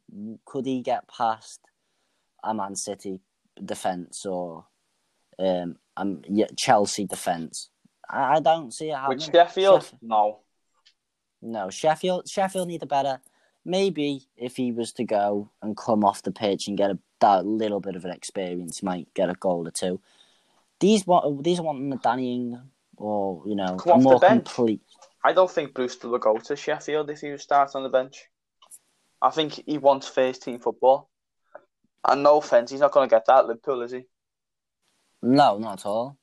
could 0.45 0.65
he 0.65 0.81
get 0.81 1.07
past 1.07 1.59
a 2.43 2.53
Man 2.53 2.75
City 2.75 3.19
defense 3.63 4.25
or 4.25 4.65
um, 5.37 5.75
um 5.97 6.21
yeah, 6.29 6.47
Chelsea 6.57 7.05
defense? 7.05 7.69
I, 8.09 8.35
I 8.35 8.39
don't 8.39 8.73
see 8.73 8.89
it 8.89 8.95
happening. 8.95 9.17
with 9.19 9.35
Sheffield, 9.35 9.81
Sheff- 9.81 9.93
no. 10.01 10.39
no, 11.41 11.69
Sheffield 11.69 12.29
Sheffield 12.29 12.69
need 12.69 12.83
a 12.83 12.87
better. 12.87 13.19
Maybe 13.63 14.23
if 14.37 14.55
he 14.55 14.71
was 14.71 14.91
to 14.93 15.03
go 15.03 15.51
and 15.61 15.77
come 15.77 16.03
off 16.03 16.23
the 16.23 16.31
pitch 16.31 16.67
and 16.67 16.77
get 16.77 16.89
a 16.89 16.97
that 17.19 17.45
little 17.45 17.79
bit 17.79 17.95
of 17.95 18.05
an 18.05 18.11
experience, 18.11 18.79
he 18.79 18.85
might 18.85 19.13
get 19.13 19.29
a 19.29 19.33
goal 19.35 19.67
or 19.67 19.71
two. 19.71 19.99
These 20.81 21.07
want 21.07 21.43
these 21.43 21.59
are 21.59 21.63
wanting 21.63 21.93
a 21.93 21.97
Danny 21.97 22.55
or 22.97 23.43
you 23.45 23.55
know 23.55 23.77
Come 23.77 24.03
more 24.03 24.19
complete. 24.19 24.81
I 25.23 25.33
don't 25.33 25.49
think 25.49 25.73
Brewster 25.73 26.09
will 26.09 26.17
go 26.17 26.37
to 26.37 26.55
Sheffield 26.55 27.09
if 27.09 27.21
he 27.21 27.29
was 27.29 27.43
start 27.43 27.75
on 27.75 27.83
the 27.83 27.89
bench. 27.89 28.27
I 29.21 29.29
think 29.29 29.63
he 29.67 29.77
wants 29.77 30.07
first 30.07 30.43
team 30.43 30.59
football. 30.59 31.09
And 32.07 32.23
no 32.23 32.37
offence, 32.37 32.71
he's 32.71 32.79
not 32.79 32.91
going 32.91 33.07
to 33.07 33.15
get 33.15 33.27
that 33.27 33.39
at 33.39 33.47
Liverpool, 33.47 33.83
is 33.83 33.91
he? 33.91 34.05
No, 35.21 35.59
not 35.59 35.81
at 35.81 35.85
all. 35.85 36.17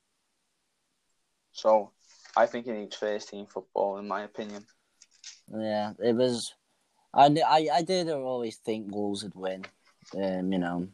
So 1.53 1.93
I 2.37 2.47
think 2.47 2.67
he 2.67 2.73
needs 2.73 2.97
first 2.97 3.29
team 3.29 3.47
football, 3.47 3.99
in 3.99 4.09
my 4.09 4.23
opinion. 4.23 4.65
Yeah, 5.57 5.93
it 6.01 6.17
was. 6.17 6.55
I 7.15 7.27
I 7.47 7.69
I 7.73 7.83
did 7.83 8.11
always 8.11 8.57
think 8.57 8.93
Wolves 8.93 9.23
would 9.23 9.35
win. 9.35 9.65
Um, 10.17 10.53
you 10.53 10.59
know, 10.59 10.89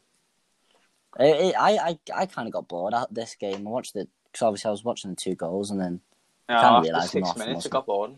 it, 1.18 1.46
it, 1.46 1.54
I 1.58 1.76
I 1.76 1.98
I 2.14 2.26
kind 2.26 2.48
of 2.48 2.52
got 2.52 2.68
bored 2.68 2.94
at 2.94 3.12
this 3.12 3.36
game. 3.36 3.66
I 3.66 3.70
watched 3.70 3.96
it 3.96 4.08
because 4.26 4.42
obviously 4.42 4.68
I 4.68 4.72
was 4.72 4.84
watching 4.84 5.10
the 5.10 5.16
two 5.16 5.34
goals, 5.34 5.70
and 5.70 5.80
then 5.80 6.00
after 6.48 6.88
realise 6.88 7.10
six 7.10 7.36
minutes, 7.36 7.66
it 7.66 7.72
got 7.72 7.86
bored. 7.86 8.12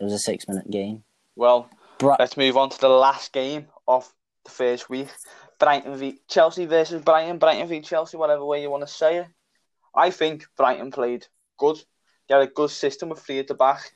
it 0.00 0.04
was 0.04 0.12
a 0.12 0.18
six 0.18 0.48
minute 0.48 0.70
game. 0.70 1.04
Well, 1.34 1.68
Bra- 1.98 2.16
let's 2.18 2.36
move 2.36 2.56
on 2.56 2.70
to 2.70 2.80
the 2.80 2.88
last 2.88 3.32
game 3.32 3.66
of 3.86 4.12
the 4.44 4.50
first 4.50 4.90
week. 4.90 5.08
Brighton 5.58 5.96
v 5.96 6.20
Chelsea 6.28 6.66
versus 6.66 7.02
Brighton, 7.02 7.38
Brighton 7.38 7.68
v 7.68 7.80
Chelsea, 7.80 8.16
whatever 8.16 8.44
way 8.44 8.60
you 8.60 8.70
want 8.70 8.86
to 8.86 8.92
say 8.92 9.18
it. 9.18 9.26
I 9.94 10.10
think 10.10 10.44
Brighton 10.56 10.90
played 10.90 11.26
good. 11.58 11.78
They 12.28 12.34
had 12.34 12.42
a 12.42 12.46
good 12.46 12.70
system 12.70 13.08
with 13.08 13.20
three 13.20 13.38
at 13.38 13.46
the 13.46 13.54
back. 13.54 13.90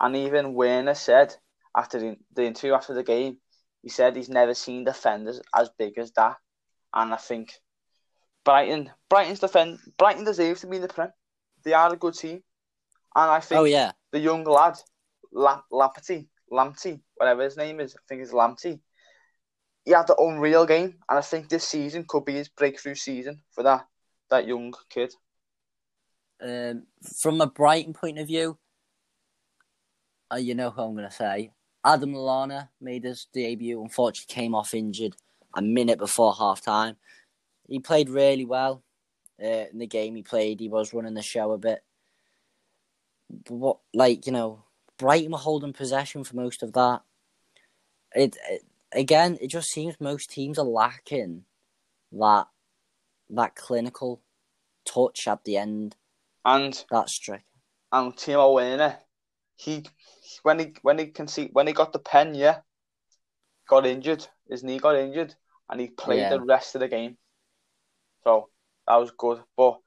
And 0.00 0.16
even 0.16 0.54
Werner 0.54 0.94
said 0.94 1.36
after 1.76 2.00
the, 2.00 2.16
the 2.34 2.44
interview 2.44 2.74
after 2.74 2.94
the 2.94 3.04
game, 3.04 3.38
he 3.82 3.88
said 3.88 4.16
he's 4.16 4.28
never 4.28 4.54
seen 4.54 4.84
defenders 4.84 5.40
as 5.54 5.70
big 5.78 5.98
as 5.98 6.10
that. 6.12 6.36
And 6.94 7.12
I 7.12 7.16
think 7.16 7.52
Brighton 8.44 8.90
Brighton's 9.08 9.40
defend 9.40 9.78
Brighton 9.98 10.24
deserves 10.24 10.60
to 10.60 10.66
be 10.66 10.76
in 10.76 10.82
the 10.82 10.88
Prem. 10.88 11.12
They 11.64 11.72
are 11.72 11.92
a 11.92 11.96
good 11.96 12.14
team. 12.14 12.42
And 13.16 13.30
I 13.30 13.40
think 13.40 13.60
Oh 13.60 13.64
yeah, 13.64 13.92
the 14.12 14.20
young 14.20 14.44
lad, 14.44 14.78
La- 15.32 15.62
Lamptey, 15.72 16.28
Lamptey, 16.52 17.00
whatever 17.16 17.42
his 17.42 17.56
name 17.56 17.80
is, 17.80 17.94
I 17.94 18.00
think 18.08 18.22
it's 18.22 18.32
Lamptey. 18.32 18.80
He 19.84 19.92
had 19.92 20.06
the 20.06 20.16
unreal 20.16 20.64
game, 20.66 20.96
and 21.08 21.18
I 21.18 21.20
think 21.20 21.48
this 21.48 21.68
season 21.68 22.06
could 22.08 22.24
be 22.24 22.34
his 22.34 22.48
breakthrough 22.48 22.94
season 22.94 23.42
for 23.50 23.62
that 23.64 23.86
that 24.30 24.46
young 24.46 24.72
kid. 24.88 25.12
um, 26.40 26.86
from 27.20 27.40
a 27.40 27.46
Brighton 27.46 27.92
point 27.92 28.18
of 28.18 28.26
view, 28.26 28.58
uh, 30.32 30.36
you 30.36 30.54
know 30.54 30.70
who 30.70 30.82
I'm 30.82 30.94
gonna 30.94 31.10
say. 31.10 31.52
Adam 31.84 32.14
Lallana 32.14 32.68
made 32.80 33.04
his 33.04 33.26
debut. 33.32 33.82
Unfortunately, 33.82 34.34
came 34.34 34.54
off 34.54 34.74
injured 34.74 35.16
a 35.56 35.62
minute 35.62 35.98
before 35.98 36.34
half 36.34 36.60
time. 36.60 36.96
He 37.68 37.78
played 37.80 38.08
really 38.10 38.44
well 38.44 38.82
uh, 39.42 39.66
in 39.72 39.78
the 39.78 39.86
game 39.86 40.14
he 40.14 40.22
played. 40.22 40.60
He 40.60 40.68
was 40.68 40.92
running 40.92 41.14
the 41.14 41.22
show 41.22 41.52
a 41.52 41.58
bit. 41.58 41.82
But 43.30 43.54
what, 43.54 43.78
like 43.92 44.26
you 44.26 44.32
know, 44.32 44.64
Brighton 44.98 45.32
were 45.32 45.38
holding 45.38 45.72
possession 45.72 46.24
for 46.24 46.36
most 46.36 46.62
of 46.62 46.72
that. 46.74 47.02
It, 48.14 48.36
it 48.48 48.64
again, 48.92 49.38
it 49.40 49.48
just 49.48 49.70
seems 49.70 50.00
most 50.00 50.30
teams 50.30 50.58
are 50.58 50.64
lacking 50.64 51.44
that 52.12 52.46
that 53.30 53.56
clinical 53.56 54.20
touch 54.84 55.26
at 55.26 55.44
the 55.44 55.56
end. 55.56 55.96
And 56.44 56.84
That 56.90 57.08
strict. 57.08 57.46
and 57.90 58.14
Timo 58.14 58.54
Werner, 58.54 58.98
he 59.56 59.84
when 60.42 60.58
he 60.58 60.74
when 60.82 60.98
he 60.98 61.06
can 61.06 61.26
see 61.26 61.48
when 61.52 61.66
he 61.66 61.72
got 61.72 61.92
the 61.92 61.98
pen, 61.98 62.34
yeah, 62.34 62.58
got 63.68 63.86
injured. 63.86 64.26
His 64.48 64.62
knee 64.62 64.78
got 64.78 64.96
injured, 64.96 65.34
and 65.70 65.80
he 65.80 65.88
played 65.88 66.20
Yeah. 66.20 66.30
the 66.30 66.40
rest 66.40 66.74
of 66.74 66.80
the 66.80 66.88
game. 66.88 67.16
So 68.22 68.50
that 68.86 68.96
was 68.96 69.10
good. 69.12 69.42
But 69.56 69.78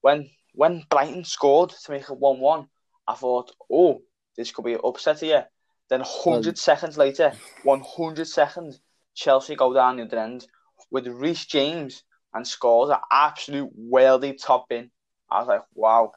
when 0.00 0.30
when 0.54 0.84
Brighton 0.88 1.24
scored 1.24 1.70
to 1.70 1.90
make 1.90 2.02
it 2.08 2.18
one 2.18 2.40
one, 2.40 2.68
I 3.06 3.14
thought, 3.14 3.52
oh, 3.70 4.02
this 4.36 4.52
could 4.52 4.64
be 4.64 4.74
an 4.74 4.80
upset 4.84 5.20
here. 5.20 5.48
Then 5.88 6.02
hundred 6.04 6.58
seconds 6.58 6.96
later, 6.98 7.32
one 7.62 7.82
hundred 7.86 8.26
seconds, 8.26 8.80
Chelsea 9.14 9.54
go 9.54 9.72
down 9.72 9.96
the 9.96 10.04
other 10.04 10.18
end 10.18 10.46
with 10.90 11.06
Reece 11.06 11.46
James 11.46 12.02
and 12.34 12.46
scores 12.46 12.90
an 12.90 12.98
absolute 13.10 13.70
worldy 13.78 14.36
top 14.40 14.70
in. 14.72 14.90
I 15.30 15.38
was 15.38 15.48
like, 15.48 15.62
wow. 15.74 16.12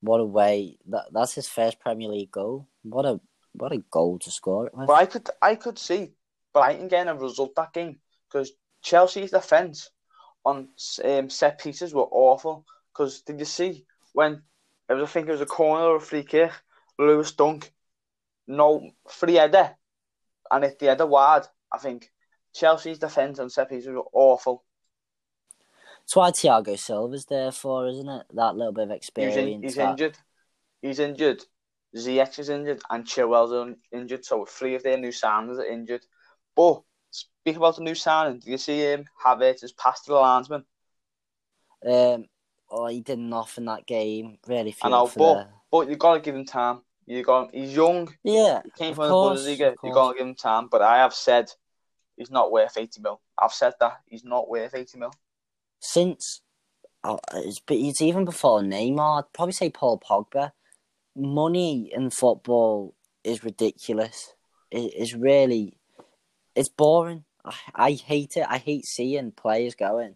What 0.00 0.20
a 0.20 0.24
way! 0.24 0.78
That 0.88 1.06
that's 1.12 1.34
his 1.34 1.48
first 1.48 1.80
Premier 1.80 2.08
League 2.08 2.30
goal. 2.30 2.68
What 2.82 3.06
a 3.06 3.20
what 3.52 3.72
a 3.72 3.78
goal 3.90 4.18
to 4.20 4.30
score. 4.30 4.70
But 4.74 4.92
I 4.92 5.06
could 5.06 5.28
I 5.40 5.54
could 5.54 5.78
see 5.78 6.12
Brighton 6.52 6.88
getting 6.88 7.08
a 7.08 7.14
result 7.14 7.54
that 7.56 7.72
game 7.72 7.98
because 8.34 8.52
Chelsea's 8.82 9.30
defence 9.30 9.90
on 10.44 10.68
um, 11.04 11.30
set 11.30 11.60
pieces 11.60 11.94
were 11.94 12.08
awful. 12.10 12.66
Because 12.92 13.22
did 13.22 13.38
you 13.38 13.44
see 13.44 13.86
when 14.12 14.42
it 14.88 14.94
was 14.94 15.08
I 15.08 15.12
think 15.12 15.28
it 15.28 15.32
was 15.32 15.40
a 15.40 15.46
corner 15.46 15.84
or 15.84 15.96
a 15.96 16.00
free 16.00 16.24
kick, 16.24 16.50
Lewis 16.98 17.32
Dunk, 17.32 17.72
no 18.46 18.90
free 19.08 19.34
header, 19.34 19.76
and 20.50 20.64
if 20.64 20.78
the 20.78 20.86
header 20.86 21.06
wide, 21.06 21.44
I 21.72 21.78
think 21.78 22.10
Chelsea's 22.54 22.98
defence 22.98 23.38
on 23.38 23.50
set 23.50 23.70
pieces 23.70 23.88
were 23.88 24.04
awful. 24.12 24.64
That's 26.00 26.16
why 26.16 26.30
Thiago 26.30 26.78
Silva's 26.78 27.24
there 27.26 27.52
for, 27.52 27.86
isn't 27.86 28.08
it? 28.08 28.26
That 28.34 28.56
little 28.56 28.72
bit 28.72 28.84
of 28.84 28.90
He's, 28.90 28.96
experience. 28.98 29.36
in, 29.36 29.62
he's 29.62 29.78
injured. 29.78 30.18
He's 30.82 30.98
injured. 30.98 31.42
Ziyech 31.96 32.38
is 32.40 32.50
injured 32.50 32.82
and 32.90 33.06
Chilwell's 33.06 33.76
injured. 33.90 34.24
So 34.24 34.44
three 34.44 34.74
of 34.74 34.82
their 34.82 34.98
new 34.98 35.08
signings 35.08 35.58
are 35.58 35.64
injured. 35.64 36.04
But 36.54 36.82
speaking 37.14 37.58
about 37.58 37.76
the 37.76 37.82
new 37.82 37.94
signing, 37.94 38.40
do 38.40 38.50
you 38.50 38.58
see 38.58 38.80
him? 38.80 39.06
Havertz 39.24 39.60
has 39.60 39.72
passed 39.72 40.04
to 40.04 40.12
the 40.12 40.18
linesman. 40.18 40.64
Um, 41.86 42.24
oh, 42.70 42.86
he 42.86 43.00
did 43.00 43.18
nothing 43.18 43.66
that 43.66 43.86
game. 43.86 44.38
Really 44.46 44.74
I 44.82 44.88
know, 44.88 45.10
but 45.16 45.34
the... 45.34 45.48
but 45.70 45.88
you 45.88 45.96
got 45.96 46.14
to 46.14 46.20
give 46.20 46.34
him 46.34 46.46
time. 46.46 46.80
You 47.06 47.22
got 47.22 47.54
he's 47.54 47.74
young. 47.74 48.08
yeah, 48.22 48.62
He 48.64 48.70
came 48.70 48.94
from 48.94 49.10
course, 49.10 49.44
the 49.44 49.50
Bundesliga. 49.50 49.70
You 49.70 49.76
course. 49.76 49.94
got 49.94 50.12
to 50.12 50.18
give 50.18 50.26
him 50.26 50.34
time. 50.34 50.68
But 50.70 50.82
I 50.82 50.98
have 50.98 51.12
said 51.12 51.50
he's 52.16 52.30
not 52.30 52.50
worth 52.50 52.78
eighty 52.78 53.00
mil. 53.00 53.20
I've 53.38 53.52
said 53.52 53.74
that 53.80 54.00
he's 54.06 54.24
not 54.24 54.48
worth 54.48 54.74
eighty 54.74 54.98
mil. 54.98 55.12
since 55.80 56.40
oh, 57.04 57.20
it's, 57.34 57.60
but 57.60 57.76
it's 57.76 58.00
even 58.00 58.24
before 58.24 58.62
Neymar. 58.62 59.18
I'd 59.18 59.32
probably 59.34 59.52
say 59.52 59.70
Paul 59.70 60.00
Pogba. 60.00 60.52
Money 61.14 61.92
in 61.94 62.10
football 62.10 62.94
is 63.22 63.44
ridiculous. 63.44 64.34
It 64.70 64.94
is 64.94 65.14
really, 65.14 65.76
it's 66.54 66.68
boring. 66.68 67.24
I, 67.44 67.54
I 67.74 67.92
hate 67.92 68.36
it. 68.36 68.46
I 68.48 68.58
hate 68.58 68.84
seeing 68.84 69.32
players 69.32 69.74
going. 69.74 70.14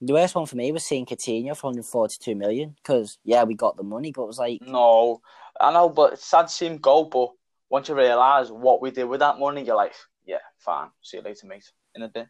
The 0.00 0.12
worst 0.12 0.34
one 0.34 0.46
for 0.46 0.56
me 0.56 0.72
was 0.72 0.84
seeing 0.84 1.06
Coutinho 1.06 1.56
for 1.56 1.68
142 1.68 2.34
million 2.34 2.76
because 2.82 3.18
yeah, 3.24 3.44
we 3.44 3.54
got 3.54 3.76
the 3.76 3.82
money, 3.82 4.12
but 4.12 4.24
it 4.24 4.26
was 4.26 4.38
like 4.38 4.62
No, 4.62 5.22
I 5.60 5.72
know, 5.72 5.88
but 5.88 6.14
it's 6.14 6.26
sad 6.26 6.48
to 6.48 6.52
see 6.52 6.66
him 6.66 6.78
go. 6.78 7.04
But 7.04 7.30
once 7.70 7.88
you 7.88 7.94
realise 7.94 8.50
what 8.50 8.82
we 8.82 8.90
did 8.90 9.04
with 9.04 9.20
that 9.20 9.38
money, 9.38 9.62
you're 9.62 9.76
like, 9.76 9.94
yeah, 10.26 10.38
fine. 10.58 10.88
See 11.00 11.16
you 11.16 11.22
later, 11.22 11.46
mate. 11.46 11.70
In 11.94 12.02
a 12.02 12.08
bit. 12.08 12.26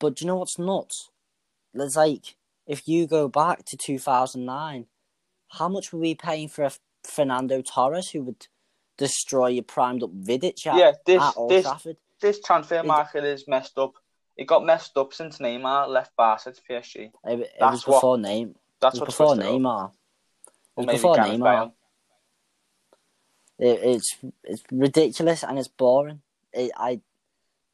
But 0.00 0.16
do 0.16 0.24
you 0.24 0.26
know 0.26 0.36
what's 0.36 0.58
nuts? 0.58 1.10
There's 1.74 1.96
like 1.96 2.36
if 2.66 2.86
you 2.86 3.06
go 3.06 3.28
back 3.28 3.64
to 3.66 3.76
2009, 3.76 4.86
how 5.48 5.68
much 5.68 5.92
were 5.92 5.98
we 5.98 6.14
paying 6.14 6.48
for 6.48 6.64
a 6.64 6.72
Fernando 7.02 7.62
Torres 7.62 8.10
who 8.10 8.22
would 8.22 8.46
destroy 8.96 9.48
your 9.48 9.64
primed 9.64 10.02
up 10.02 10.10
Vidic 10.12 10.66
at, 10.66 10.76
Yeah, 10.76 10.92
this 11.06 11.22
at 11.22 11.36
Old 11.36 11.50
this 11.50 11.64
Trafford? 11.64 11.96
This 12.20 12.40
transfer 12.40 12.82
market 12.82 13.24
is 13.24 13.46
messed 13.48 13.78
up. 13.78 13.92
It 14.36 14.46
got 14.46 14.64
messed 14.64 14.96
up 14.96 15.12
since 15.12 15.38
Neymar 15.38 15.88
left 15.88 16.14
Barca 16.16 16.52
to 16.52 16.62
PSG. 16.62 16.96
It, 16.96 17.12
it 17.24 17.38
was 17.38 17.48
That's 17.58 17.86
what- 17.86 17.96
before 17.96 18.16
Neymar. 18.16 18.50
It 18.50 18.56
That's 18.80 19.00
what 19.00 19.06
before 19.06 19.26
twisted 19.34 19.46
it 19.46 19.48
up. 19.48 19.60
Neymar. 19.60 19.82
Or 19.84 19.90
It 19.90 19.92
was 20.76 20.86
maybe 20.86 20.96
before 20.98 21.14
Gareth 21.16 21.30
Neymar. 21.32 21.42
Bale. 21.42 21.74
It, 23.58 23.80
it's 23.82 24.16
it's 24.44 24.62
ridiculous 24.70 25.42
and 25.42 25.58
it's 25.58 25.66
boring. 25.68 26.22
It, 26.52 26.70
I 26.76 27.00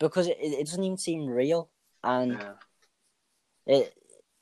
because 0.00 0.28
it, 0.28 0.36
it 0.40 0.64
doesn't 0.66 0.82
even 0.82 0.96
seem 0.98 1.26
real 1.26 1.68
and 2.02 2.32
Yeah. 2.32 2.52
it. 3.66 3.94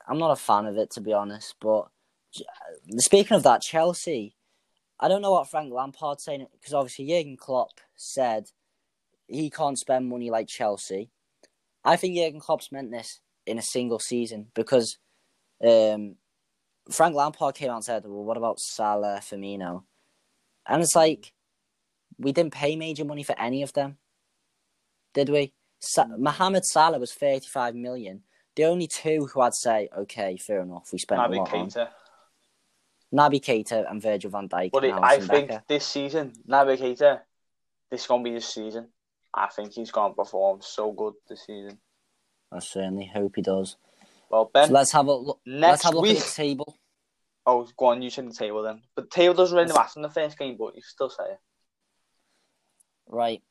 I'm 0.07 0.17
not 0.17 0.31
a 0.31 0.35
fan 0.37 0.65
of 0.65 0.77
it 0.77 0.91
to 0.91 1.01
be 1.01 1.11
honest. 1.13 1.55
But 1.59 1.87
speaking 2.97 3.35
of 3.35 3.43
that, 3.43 3.61
Chelsea, 3.61 4.35
I 4.99 5.07
don't 5.09 5.21
know 5.21 5.31
what 5.31 5.49
Frank 5.49 5.73
Lampard's 5.73 6.23
saying 6.23 6.47
because 6.53 6.73
obviously 6.73 7.07
Jurgen 7.07 7.35
Klopp 7.37 7.79
said 7.95 8.45
he 9.33 9.49
can't 9.49 9.77
spend 9.77 10.09
money 10.09 10.29
like 10.29 10.47
Chelsea. 10.47 11.09
I 11.83 11.95
think 11.95 12.15
Jurgen 12.15 12.39
Klopp's 12.39 12.71
meant 12.71 12.91
this 12.91 13.19
in 13.45 13.57
a 13.57 13.61
single 13.61 13.99
season 13.99 14.47
because 14.53 14.97
um, 15.65 16.15
Frank 16.89 17.15
Lampard 17.15 17.55
came 17.55 17.69
out 17.69 17.75
and 17.75 17.83
said, 17.83 18.03
"Well, 18.05 18.23
what 18.23 18.37
about 18.37 18.59
Salah, 18.59 19.19
Firmino?" 19.21 19.83
And 20.67 20.81
it's 20.81 20.95
like 20.95 21.33
we 22.17 22.31
didn't 22.31 22.53
pay 22.53 22.75
major 22.75 23.05
money 23.05 23.23
for 23.23 23.37
any 23.39 23.63
of 23.63 23.73
them, 23.73 23.97
did 25.13 25.29
we? 25.29 25.53
Sa- 25.79 26.07
Mohamed 26.17 26.65
Salah 26.65 26.99
was 26.99 27.13
thirty-five 27.13 27.75
million. 27.75 28.23
The 28.55 28.65
only 28.65 28.87
two 28.87 29.27
who 29.33 29.41
I'd 29.41 29.55
say, 29.55 29.89
okay, 29.97 30.37
fair 30.37 30.61
enough, 30.61 30.89
we 30.93 30.99
spent 30.99 31.19
a 31.21 31.27
lot 31.27 31.53
on 31.53 31.67
Keita. 31.69 31.89
Naby 33.13 33.41
Keita 33.41 33.89
and 33.89 34.01
Virgil 34.01 34.31
van 34.31 34.47
Dijk. 34.47 34.71
But 34.71 34.85
it, 34.85 34.93
I 34.93 35.19
think 35.19 35.49
Becker. 35.49 35.63
this 35.67 35.85
season, 35.85 36.33
Naby 36.47 36.77
Keita, 36.77 37.21
this 37.89 38.01
is 38.01 38.07
gonna 38.07 38.23
be 38.23 38.33
his 38.33 38.45
season. 38.45 38.89
I 39.33 39.47
think 39.47 39.73
he's 39.73 39.91
gonna 39.91 40.13
perform 40.13 40.59
so 40.61 40.91
good 40.91 41.13
this 41.27 41.45
season. 41.45 41.79
I 42.51 42.59
certainly 42.59 43.05
hope 43.05 43.35
he 43.35 43.41
does. 43.41 43.77
Well, 44.29 44.49
Ben, 44.53 44.67
So 44.67 44.73
let's 44.73 44.91
have 44.91 45.07
a 45.07 45.13
look. 45.13 45.39
let's 45.45 45.83
have 45.83 45.93
a 45.93 45.97
look 45.97 46.03
week. 46.03 46.17
at 46.17 46.23
the 46.23 46.31
table. 46.31 46.77
Oh, 47.45 47.67
go 47.77 47.87
on, 47.87 48.01
you 48.01 48.09
said 48.09 48.29
the 48.29 48.33
table 48.33 48.61
then. 48.63 48.81
But 48.95 49.09
the 49.09 49.15
table 49.15 49.33
doesn't 49.33 49.55
really 49.57 49.73
matter 49.73 49.93
in 49.97 50.01
the 50.01 50.09
first 50.09 50.37
game, 50.37 50.55
but 50.57 50.75
you 50.75 50.81
still 50.81 51.09
say 51.09 51.23
it. 51.31 51.39
Right. 53.07 53.41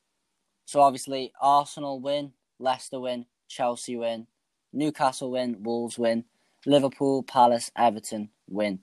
So 0.64 0.80
obviously 0.80 1.32
Arsenal 1.40 2.00
win, 2.00 2.32
Leicester 2.58 3.00
win, 3.00 3.26
Chelsea 3.48 3.96
win, 3.96 4.26
Newcastle 4.72 5.30
win, 5.30 5.62
Wolves 5.62 5.98
win, 5.98 6.24
Liverpool, 6.64 7.22
Palace, 7.22 7.70
Everton 7.76 8.30
win. 8.48 8.80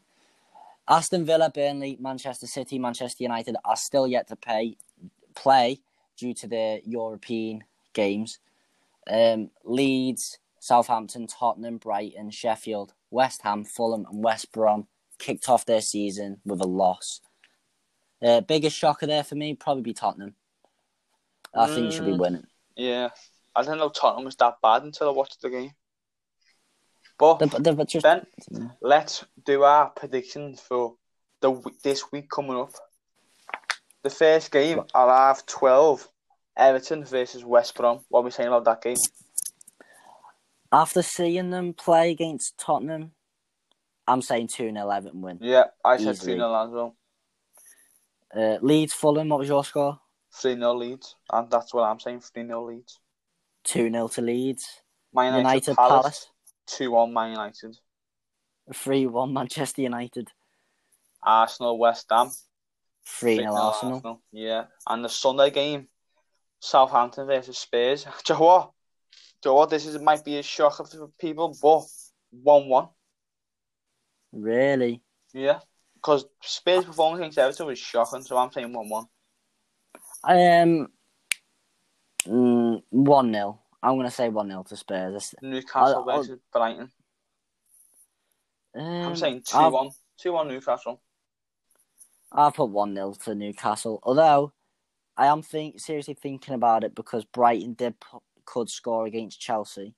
Aston 0.87 1.25
Villa, 1.25 1.49
Burnley, 1.53 1.97
Manchester 1.99 2.47
City, 2.47 2.77
Manchester 2.79 3.23
United 3.23 3.55
are 3.63 3.75
still 3.75 4.07
yet 4.07 4.27
to 4.27 4.35
pay 4.35 4.77
play 5.35 5.81
due 6.19 6.33
to 6.35 6.47
the 6.47 6.81
European 6.85 7.63
games. 7.93 8.39
Um, 9.09 9.49
Leeds, 9.63 10.39
Southampton, 10.59 11.27
Tottenham, 11.27 11.77
Brighton, 11.77 12.29
Sheffield, 12.31 12.93
West 13.09 13.41
Ham, 13.43 13.63
Fulham, 13.63 14.05
and 14.11 14.23
West 14.23 14.51
Brom 14.51 14.87
kicked 15.17 15.49
off 15.49 15.65
their 15.65 15.81
season 15.81 16.41
with 16.45 16.61
a 16.61 16.67
loss. 16.67 17.21
Uh, 18.21 18.41
biggest 18.41 18.75
shocker 18.77 19.07
there 19.07 19.23
for 19.23 19.35
me 19.35 19.55
probably 19.55 19.81
be 19.83 19.93
Tottenham. 19.93 20.35
I 21.53 21.67
think 21.67 21.85
you 21.85 21.91
should 21.91 22.05
be 22.05 22.11
Mm. 22.11 22.19
winning. 22.19 22.47
Yeah. 22.75 23.09
I 23.55 23.63
didn't 23.63 23.79
know 23.79 23.89
Tottenham 23.89 24.25
was 24.25 24.35
that 24.35 24.61
bad 24.61 24.83
until 24.83 25.09
I 25.09 25.11
watched 25.11 25.41
the 25.41 25.49
game. 25.49 25.71
But 27.17 27.37
They're, 27.39 27.73
they're 27.73 27.85
just 27.85 28.03
Ben, 28.03 28.25
let's 28.81 29.25
do 29.43 29.63
our 29.63 29.89
predictions 29.89 30.61
for 30.61 30.95
the 31.41 31.51
this 31.83 32.11
week 32.11 32.29
coming 32.29 32.55
up. 32.55 32.71
The 34.03 34.09
first 34.09 34.51
game, 34.51 34.81
I'll 34.93 35.09
have 35.09 35.45
12. 35.45 36.07
Everton 36.57 37.05
versus 37.05 37.45
West 37.45 37.75
Brom. 37.75 38.01
What 38.09 38.21
are 38.21 38.23
we 38.23 38.31
saying 38.31 38.47
about 38.47 38.65
that 38.65 38.81
game? 38.81 38.97
after 40.71 41.01
seeing 41.01 41.49
them 41.49 41.73
play 41.73 42.11
against 42.11 42.57
Tottenham, 42.57 43.11
I'm 44.07 44.21
saying 44.21 44.47
2 44.47 44.71
0 44.71 44.89
Everton 44.89 45.21
win. 45.21 45.37
Yeah, 45.41 45.65
I 45.83 45.97
said 45.97 46.17
3 46.17 46.33
Easily. 46.33 46.37
0 46.37 46.65
as 46.65 46.69
well. 46.71 46.95
Uh, 48.35 48.57
Leeds, 48.61 48.93
Fulham, 48.93 49.29
what 49.29 49.39
was 49.39 49.47
your 49.49 49.63
score? 49.63 49.99
3 50.33 50.55
0 50.55 50.73
Leeds. 50.75 51.15
And 51.31 51.49
that's 51.49 51.73
what 51.73 51.83
I'm 51.83 51.99
saying 51.99 52.21
3 52.21 52.45
0 52.45 52.67
Leeds. 52.67 52.99
2 53.65 53.91
0 53.91 54.07
to 54.07 54.21
Leeds. 54.21 54.81
Man 55.13 55.25
United, 55.37 55.41
United, 55.41 55.75
Palace, 55.75 56.01
Palace. 56.01 56.27
2 56.67 56.91
1 56.91 57.13
Man 57.13 57.31
United. 57.31 57.77
3 58.73 59.05
1 59.07 59.33
Manchester 59.33 59.81
United. 59.81 60.27
Arsenal, 61.21 61.77
West 61.77 62.07
Ham. 62.11 62.31
3 63.05 63.37
0 63.37 63.51
3-0 63.51 63.53
Arsenal. 63.53 64.21
Yeah. 64.31 64.65
And 64.87 65.03
the 65.03 65.09
Sunday 65.09 65.49
game, 65.51 65.87
Southampton 66.59 67.27
versus 67.27 67.57
Spurs. 67.57 68.03
Do 68.03 68.09
you 68.33 68.39
know 68.39 68.45
what? 68.45 68.71
Do 69.41 69.49
you 69.49 69.51
know 69.51 69.55
what? 69.55 69.69
This 69.69 69.85
is, 69.85 69.99
might 70.01 70.23
be 70.25 70.37
a 70.37 70.43
shocker 70.43 70.83
for 70.83 71.09
people, 71.19 71.57
but 71.61 71.83
1 72.31 72.67
1. 72.67 72.87
Really? 74.33 75.01
Yeah. 75.33 75.59
Because 75.95 76.25
Spurs' 76.41 76.85
performance 76.85 77.19
against 77.19 77.37
Everton 77.37 77.67
was 77.67 77.79
shocking, 77.79 78.21
so 78.21 78.37
I'm 78.37 78.51
saying 78.51 78.71
1 78.71 78.89
1. 78.89 79.05
Um, 80.23 80.87
mm, 82.27 82.81
1 82.89 83.33
0. 83.33 83.59
I'm 83.81 83.95
going 83.95 84.05
to 84.05 84.11
say 84.11 84.29
1 84.29 84.47
0 84.49 84.63
to 84.63 84.77
Spurs. 84.77 85.35
Newcastle 85.41 86.05
I'll- 86.07 86.17
versus 86.17 86.39
Brighton. 86.51 86.91
Um, 88.75 88.85
I'm 88.85 89.15
saying 89.15 89.43
2 89.45 89.57
I'll- 89.57 89.71
1. 89.71 89.89
2 90.19 90.33
1 90.33 90.47
Newcastle. 90.47 91.01
I'll 92.31 92.51
put 92.51 92.69
1 92.69 92.95
0 92.95 93.13
to 93.25 93.35
Newcastle. 93.35 93.99
Although, 94.03 94.53
I 95.17 95.27
am 95.27 95.41
think 95.41 95.79
seriously 95.79 96.13
thinking 96.13 96.53
about 96.53 96.83
it 96.83 96.95
because 96.95 97.25
Brighton 97.25 97.73
did 97.73 97.95
could 98.45 98.69
score 98.69 99.05
against 99.05 99.39
Chelsea. 99.39 99.95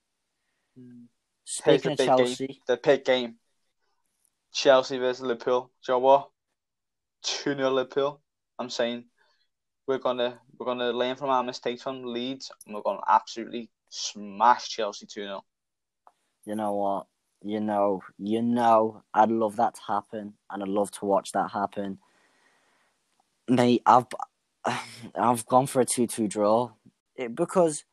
Hmm. 0.77 1.05
Speaking 1.45 1.93
of 1.93 1.97
big 1.97 2.07
game. 2.07 2.17
Chelsea, 2.17 2.61
The 2.67 2.77
big 2.77 3.05
game. 3.05 3.35
Chelsea 4.53 4.97
versus 4.97 5.21
Liverpool. 5.21 5.71
Do 5.85 5.91
you 5.91 5.95
know 5.95 5.99
what? 5.99 6.29
2 7.23 7.55
0 7.55 7.69
Liverpool. 7.69 8.21
I'm 8.59 8.69
saying 8.69 9.05
we're 9.87 9.97
gonna 9.97 10.39
we're 10.57 10.65
gonna 10.65 10.91
learn 10.91 11.15
from 11.15 11.29
our 11.29 11.43
mistakes 11.43 11.81
from 11.81 12.03
Leeds 12.03 12.51
and 12.65 12.75
we're 12.75 12.81
gonna 12.81 13.01
absolutely 13.07 13.69
smash 13.89 14.69
Chelsea 14.69 15.05
2 15.05 15.23
0. 15.23 15.43
you 16.45 16.55
know 16.55 16.73
what? 16.73 17.07
You 17.43 17.59
know, 17.59 18.01
you 18.19 18.41
know, 18.41 19.03
I'd 19.13 19.31
love 19.31 19.55
that 19.55 19.73
to 19.75 19.81
happen, 19.87 20.33
and 20.51 20.61
I'd 20.61 20.69
love 20.69 20.91
to 20.91 21.05
watch 21.05 21.31
that 21.31 21.49
happen. 21.51 21.97
Mate, 23.51 23.81
I've 23.85 24.07
I've 25.13 25.45
gone 25.45 25.67
for 25.67 25.81
a 25.81 25.85
two-two 25.85 26.29
draw 26.29 26.71
because 27.35 27.83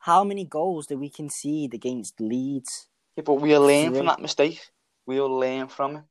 how 0.00 0.24
many 0.24 0.44
goals 0.44 0.86
did 0.88 1.00
we 1.00 1.08
concede 1.08 1.72
against 1.72 2.20
Leeds? 2.20 2.88
Yeah, 3.16 3.22
but 3.24 3.40
we'll 3.40 3.62
learn 3.62 3.94
from 3.94 4.04
that 4.04 4.20
mistake. 4.20 4.60
We'll 5.06 5.34
learn 5.34 5.68
from 5.68 5.96
it. 5.96 6.02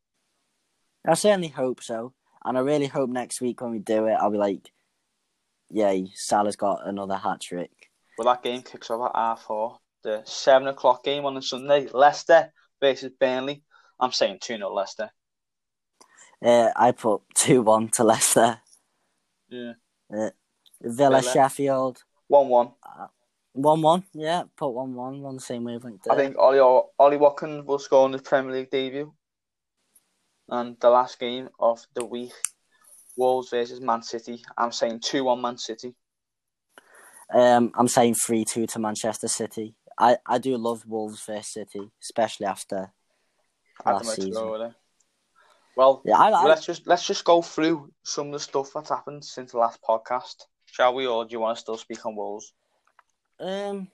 I 1.08 1.14
certainly 1.14 1.50
hope 1.50 1.84
so, 1.84 2.14
and 2.44 2.58
I 2.58 2.62
really 2.62 2.88
hope 2.88 3.12
next 3.12 3.42
week 3.42 3.62
when 3.62 3.70
we 3.70 3.78
do 3.78 4.08
it, 4.08 4.14
I'll 4.20 4.32
be 4.32 4.40
like, 4.40 4.72
"Yay, 5.70 6.12
Salah's 6.16 6.56
got 6.56 6.88
another 6.88 7.18
hat 7.18 7.42
trick." 7.42 7.92
Well, 8.18 8.26
that 8.26 8.42
game 8.42 8.64
kicks 8.64 8.90
off 8.90 9.12
at 9.14 9.16
half 9.16 9.44
four. 9.44 9.78
The 10.02 10.24
7 10.26 10.68
o'clock 10.68 11.04
game 11.04 11.26
on 11.26 11.36
the 11.36 11.44
Sunday. 11.44 11.88
Leicester 11.94 12.52
versus 12.82 13.12
Burnley. 13.20 13.64
I'm 14.00 14.12
saying 14.12 14.40
2 14.42 14.58
0 14.58 14.74
Leicester. 14.74 15.12
Uh, 16.44 16.72
I 16.76 16.92
put 16.92 17.22
two-one 17.36 17.90
to 17.90 18.04
Leicester. 18.04 18.62
Yeah. 19.56 19.74
Uh, 20.26 20.30
Villa, 20.82 21.22
Villa. 21.22 21.34
Sheffield, 21.34 22.04
1 22.28 22.50
1. 22.50 22.72
one-one. 23.54 24.04
Yeah, 24.14 24.44
put 24.56 24.70
one-one 24.70 25.24
on 25.24 25.36
the 25.36 25.42
same 25.42 25.64
wavelength. 25.64 26.08
I 26.10 26.16
think 26.16 26.38
Ollie, 26.38 26.60
Ollie 27.00 27.18
Watkins 27.18 27.66
will 27.66 27.80
score 27.80 28.06
in 28.06 28.14
his 28.14 28.22
Premier 28.22 28.52
League 28.52 28.70
debut. 28.70 29.14
And 30.50 30.78
the 30.80 30.90
last 30.90 31.20
game 31.20 31.50
of 31.60 31.86
the 31.96 32.06
week, 32.06 32.34
Wolves 33.18 33.50
versus 33.50 33.82
Man 33.82 34.04
City. 34.04 34.44
I'm 34.58 34.72
saying 34.72 35.00
2 35.00 35.24
1 35.24 35.42
Man 35.42 35.58
City. 35.58 35.96
Um, 37.34 37.72
I'm 37.76 37.88
saying 37.88 38.16
three 38.16 38.46
two 38.46 38.68
to 38.68 38.80
Manchester 38.80 39.28
City. 39.28 39.74
I, 39.98 40.18
I 40.28 40.38
do 40.38 40.58
love 40.58 40.86
Wolves 40.86 41.26
versus 41.26 41.48
City, 41.48 41.90
especially 42.02 42.46
after 42.46 42.92
last 43.84 44.16
season. 44.16 44.32
go 44.32 44.52
with 44.52 44.62
it. 44.62 44.74
Well, 45.76 46.02
Yeah, 46.06 46.18
I, 46.18 46.30
I 46.30 46.46
let's 46.46 46.66
just 46.66 46.88
let's 46.88 47.06
just 47.06 47.26
go 47.26 47.42
through 47.42 47.92
some 48.04 48.28
of 48.28 48.34
the 48.34 48.40
stuff 48.40 48.72
that's 48.74 48.90
happened 48.90 49.24
since 49.26 49.52
the 49.52 49.58
last 49.58 49.80
podcast, 49.82 50.46
shall 50.66 50.94
we? 50.94 51.06
Or 51.08 51.26
do 51.26 51.34
you 51.34 51.40
want 51.40 51.58
to 51.58 51.62
still 51.62 51.78
speak 51.78 52.06
on 52.06 52.16
Wolves? 52.16 52.54
um. 53.40 53.90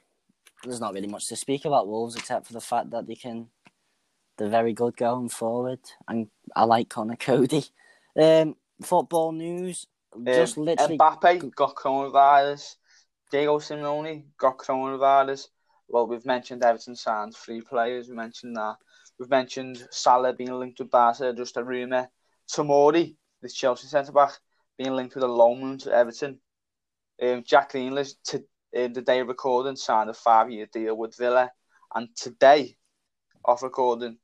There's 0.63 0.79
not 0.79 0.93
really 0.93 1.07
much 1.07 1.27
to 1.29 1.35
speak 1.35 1.65
about 1.65 1.87
Wolves 1.87 2.15
except 2.15 2.45
for 2.45 2.53
the 2.53 2.61
fact 2.61 2.91
that 2.91 3.07
they 3.07 3.15
can, 3.15 3.47
they're 4.37 4.47
very 4.47 4.73
good 4.73 4.95
going 4.95 5.27
forward, 5.29 5.79
and 6.07 6.27
I 6.55 6.65
like 6.65 6.87
Conor 6.87 7.15
Coady. 7.15 7.65
Um, 8.15 8.55
football 8.79 9.31
news, 9.31 9.87
just 10.23 10.59
Um, 10.59 10.65
literally. 10.65 10.97
Mbappe 10.99 11.55
got 11.55 11.73
coronavirus. 11.75 12.75
Diego 13.31 13.57
Simeone 13.57 14.25
got 14.37 14.59
coronavirus. 14.59 15.47
Well, 15.87 16.05
we've 16.05 16.25
mentioned 16.27 16.63
Everton 16.63 16.95
signed 16.95 17.35
three 17.35 17.61
players. 17.61 18.07
We 18.07 18.15
mentioned 18.15 18.55
that. 18.57 18.75
We've 19.21 19.29
mentioned 19.29 19.87
Salah 19.91 20.33
being 20.33 20.51
linked 20.51 20.79
with 20.79 20.89
Barca, 20.89 21.31
just 21.31 21.55
a 21.55 21.63
rumour. 21.63 22.09
Tomori, 22.51 23.15
the 23.43 23.49
Chelsea 23.49 23.85
centre 23.85 24.11
back, 24.11 24.31
being 24.79 24.95
linked 24.95 25.13
with 25.13 25.23
a 25.23 25.27
loan 25.27 25.61
move 25.61 25.83
to 25.83 25.93
Everton. 25.93 26.39
Um, 27.21 27.43
Jack 27.45 27.73
Grealish, 27.73 28.15
to, 28.23 28.37
uh, 28.75 28.87
the 28.87 29.03
day 29.03 29.19
of 29.19 29.27
recording, 29.27 29.75
signed 29.75 30.09
a 30.09 30.15
five-year 30.15 30.69
deal 30.73 30.97
with 30.97 31.15
Villa, 31.15 31.51
and 31.93 32.07
today, 32.15 32.75
off 33.45 33.61
recording, 33.61 34.17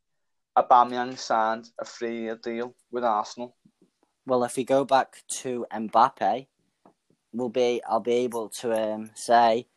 Aubameyang 0.58 1.16
signed 1.20 1.70
a 1.80 1.86
three-year 1.86 2.40
deal 2.42 2.74
with 2.90 3.04
Arsenal. 3.04 3.56
Well, 4.26 4.44
if 4.46 4.58
we 4.58 4.64
go 4.64 4.84
back 4.84 5.22
to 5.42 5.68
Mbappe, 5.72 6.48
we'll 7.34 7.50
be 7.50 7.84
I'll 7.88 8.00
be 8.00 8.14
able 8.14 8.50
to 8.50 8.74
um, 8.74 9.12
say 9.14 9.68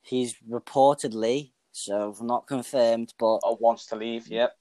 he's 0.00 0.36
reportedly, 0.48 1.50
so 1.72 2.14
not 2.20 2.46
confirmed, 2.46 3.14
but 3.18 3.40
or 3.42 3.56
wants 3.56 3.86
to 3.86 3.96
leave. 3.96 4.28
Yep, 4.28 4.52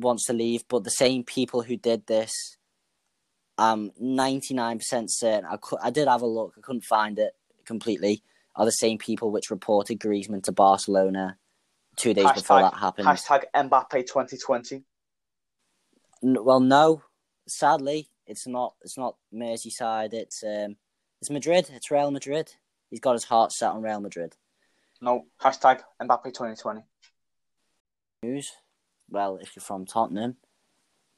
wants 0.00 0.26
to 0.26 0.32
leave. 0.32 0.64
But 0.68 0.84
the 0.84 0.90
same 0.90 1.24
people 1.24 1.62
who 1.62 1.76
did 1.76 2.06
this, 2.06 2.32
I'm 3.58 3.92
ninety 3.98 4.54
nine 4.54 4.78
percent 4.78 5.08
certain. 5.10 5.44
I 5.44 5.56
could, 5.56 5.78
I 5.82 5.90
did 5.90 6.08
have 6.08 6.22
a 6.22 6.26
look. 6.26 6.54
I 6.56 6.60
couldn't 6.60 6.84
find 6.84 7.18
it 7.18 7.32
completely. 7.64 8.22
Are 8.54 8.64
the 8.64 8.70
same 8.70 8.98
people 8.98 9.30
which 9.30 9.50
reported 9.50 10.00
Griezmann 10.00 10.42
to 10.44 10.52
Barcelona 10.52 11.36
two 11.96 12.14
days 12.14 12.26
hashtag, 12.26 12.34
before 12.34 12.60
that 12.62 12.74
happened. 12.74 13.08
Hashtag 13.08 13.44
Mbappe 13.54 14.06
twenty 14.08 14.36
twenty. 14.36 14.84
Well, 16.22 16.60
no, 16.60 17.02
sadly, 17.46 18.08
it's 18.26 18.46
not. 18.46 18.74
It's 18.82 18.96
not 18.96 19.16
Merseyside. 19.34 20.12
It's 20.12 20.42
um, 20.42 20.76
it's 21.20 21.30
Madrid. 21.30 21.68
It's 21.72 21.90
Real 21.90 22.10
Madrid. 22.10 22.52
He's 22.90 23.00
got 23.00 23.14
his 23.14 23.24
heart 23.24 23.52
set 23.52 23.72
on 23.72 23.82
Real 23.82 24.00
Madrid. 24.00 24.36
No, 25.00 25.26
hashtag 25.42 25.80
Mbappe 26.00 26.24
2020. 26.24 26.82
News. 28.22 28.50
Well, 29.08 29.38
if 29.40 29.54
you're 29.54 29.62
from 29.62 29.86
Tottenham, 29.86 30.36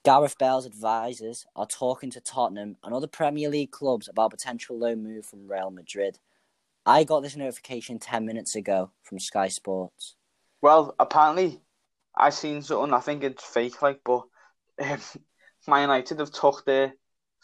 Gareth 0.04 0.38
Bale's 0.38 0.66
advisors 0.66 1.46
are 1.56 1.66
talking 1.66 2.10
to 2.10 2.20
Tottenham 2.20 2.76
and 2.82 2.94
other 2.94 3.06
Premier 3.06 3.48
League 3.48 3.72
clubs 3.72 4.08
about 4.08 4.30
potential 4.30 4.78
loan 4.78 5.02
move 5.02 5.26
from 5.26 5.50
Real 5.50 5.70
Madrid. 5.70 6.18
I 6.86 7.04
got 7.04 7.22
this 7.22 7.36
notification 7.36 7.98
10 7.98 8.24
minutes 8.24 8.54
ago 8.54 8.90
from 9.02 9.18
Sky 9.18 9.48
Sports. 9.48 10.14
Well, 10.62 10.94
apparently, 10.98 11.60
I 12.16 12.30
seen 12.30 12.62
something, 12.62 12.94
I 12.94 13.00
think 13.00 13.22
it's 13.22 13.44
fake, 13.44 13.82
like, 13.82 14.00
but 14.04 14.22
um, 14.82 15.00
Man 15.68 15.82
United 15.82 16.20
have 16.20 16.32
took 16.32 16.64
their 16.64 16.94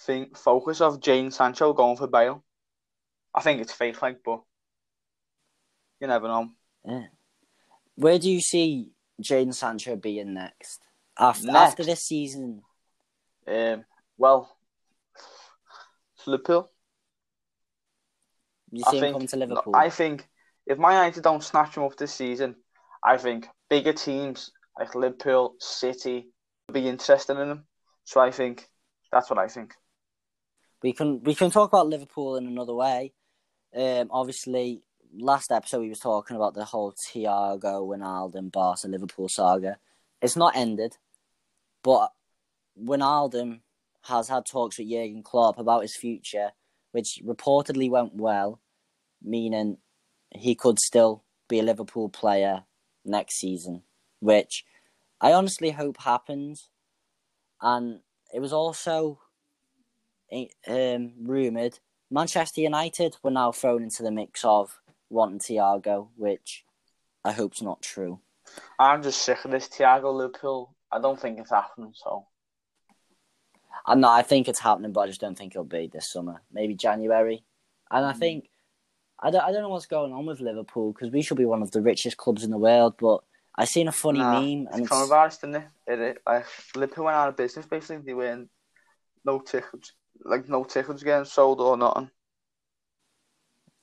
thing, 0.01 0.31
focus 0.35 0.81
of 0.81 1.01
Jadon 1.01 1.33
Sancho 1.33 1.73
going 1.73 1.97
for 1.97 2.07
Bale. 2.07 2.43
I 3.35 3.43
think 3.43 3.61
it's 3.61 3.73
fake, 3.73 4.01
like, 4.01 4.21
but 4.25 4.41
you 6.01 6.07
never 6.07 6.29
know. 6.29 6.51
Yeah. 6.87 7.07
Where 7.97 8.19
do 8.19 8.31
you 8.31 8.41
see 8.41 8.94
Jadon 9.23 9.55
Sancho 9.55 9.97
being 9.97 10.35
next? 10.35 10.81
After, 11.19 11.47
Next? 11.47 11.57
after 11.57 11.85
this 11.85 12.03
season? 12.03 12.63
Um, 13.47 13.85
well, 14.19 14.57
Liverpool. 16.27 16.71
You 18.73 18.83
I 18.87 18.91
see 18.91 18.97
him 18.97 19.03
think. 19.03 19.17
come 19.17 19.27
to 19.29 19.37
Liverpool? 19.37 19.77
I 19.77 19.91
think 19.91 20.29
if 20.67 20.79
Man 20.79 20.93
United 20.93 21.23
don't 21.23 21.43
snatch 21.45 21.77
him 21.77 21.85
up 21.85 21.97
this 21.97 22.13
season, 22.15 22.57
I 23.05 23.17
think 23.19 23.47
bigger 23.71 23.93
teams 23.93 24.51
like 24.79 24.95
Liverpool, 24.95 25.55
City 25.61 26.29
will 26.67 26.75
be 26.75 26.89
interested 26.89 27.39
in 27.39 27.51
him. 27.51 27.65
So 28.05 28.21
I 28.21 28.31
think 28.31 28.69
that's 29.13 29.31
what 29.31 29.39
I 29.39 29.47
think. 29.49 29.75
we 30.83 30.93
can 30.93 31.23
we 31.23 31.35
can 31.35 31.51
talk 31.51 31.71
about 31.71 31.87
Liverpool 31.87 32.37
in 32.37 32.47
another 32.47 32.75
way. 32.75 33.13
Um, 33.77 34.09
obviously, 34.11 34.83
last 35.17 35.53
episode 35.53 35.81
we 35.81 35.89
was 35.89 36.01
talking 36.01 36.37
about 36.37 36.55
the 36.55 36.65
whole 36.65 36.93
Thiago, 36.93 37.87
Wijnaldum, 37.87 38.51
Barca, 38.51 38.89
Liverpool 38.89 39.29
saga. 39.29 39.79
It's 40.21 40.37
not 40.37 40.57
ended, 40.57 40.97
but 41.83 42.13
Wijnaldum 42.83 43.61
has 44.03 44.29
had 44.29 44.47
talks 44.47 44.79
with 44.79 44.91
Jurgen 44.91 45.23
Klopp 45.23 45.59
about 45.59 45.83
his 45.83 45.97
future, 45.97 46.51
which 46.93 47.21
reportedly 47.25 47.91
went 47.91 48.15
well, 48.15 48.61
meaning 49.23 49.79
he 50.31 50.55
could 50.55 50.79
still 50.79 51.23
be 51.49 51.61
a 51.61 51.63
Liverpool 51.63 52.09
player 52.09 52.65
next 53.05 53.37
season, 53.37 53.83
which 54.21 54.65
I 55.21 55.33
honestly 55.33 55.71
hope 55.71 55.99
happens. 56.01 56.69
And 57.61 58.01
it 58.33 58.41
was 58.41 58.53
also 58.53 59.21
um, 60.67 61.13
rumoured 61.23 61.79
Manchester 62.11 62.61
United 62.61 63.17
were 63.23 63.31
now 63.31 63.51
thrown 63.51 63.83
into 63.83 64.03
the 64.03 64.11
mix 64.11 64.45
of 64.45 64.79
wanting 65.11 65.39
Thiago, 65.39 66.09
which 66.17 66.65
I 67.25 67.33
hope's 67.33 67.63
not 67.63 67.83
true. 67.83 68.21
I'm 68.79 69.03
just 69.03 69.23
sick 69.23 69.45
of 69.45 69.51
this 69.51 69.69
Thiago 69.69 70.15
Liverpool. 70.15 70.75
I 70.93 71.01
don't 71.01 71.19
think 71.19 71.39
it's 71.39 71.51
happening. 71.51 71.93
So 71.95 72.27
I'm 73.87 74.01
not. 74.01 74.19
I 74.19 74.23
think 74.23 74.49
it's 74.49 74.61
happening, 74.61 74.93
but 74.93 75.01
I 75.03 75.07
just 75.07 75.21
don't 75.21 75.37
think 75.37 75.53
it'll 75.53 75.65
be 75.65 75.89
this 75.93 76.11
summer. 76.11 76.43
Maybe 76.53 76.75
January. 76.75 77.45
And 77.91 78.05
I 78.05 78.13
Mm. 78.13 78.19
think 78.19 78.51
I 79.21 79.31
don't. 79.31 79.43
I 79.43 79.53
don't 79.53 79.63
know 79.63 79.69
what's 79.69 79.87
going 79.87 80.13
on 80.13 80.27
with 80.27 80.41
Liverpool 80.41 80.93
because 80.93 81.11
we 81.11 81.23
should 81.23 81.37
be 81.37 81.47
one 81.47 81.63
of 81.63 81.71
the 81.71 81.81
richest 81.81 82.17
clubs 82.17 82.45
in 82.45 82.51
the 82.51 82.59
world. 82.59 82.95
But 82.99 83.23
I 83.57 83.65
seen 83.65 83.89
a 83.89 83.93
funny 83.93 84.19
nah, 84.19 84.33
meme, 84.33 84.69
and 84.73 84.81
it's 84.81 84.81
it's, 84.81 84.91
coronavirus, 84.91 85.41
didn't 85.41 85.57
it? 85.57 85.69
It, 85.87 86.01
it 86.01 86.23
like 86.27 86.47
Liverpool 86.75 87.05
went 87.05 87.17
out 87.17 87.29
of 87.29 87.37
business 87.37 87.67
basically. 87.67 88.05
They 88.05 88.15
weren't 88.15 88.51
no 89.25 89.39
tickets, 89.41 89.93
like 90.25 90.49
no 90.49 90.65
tickets 90.65 91.03
getting 91.03 91.25
sold 91.25 91.61
or 91.61 91.77
nothing. 91.77 92.11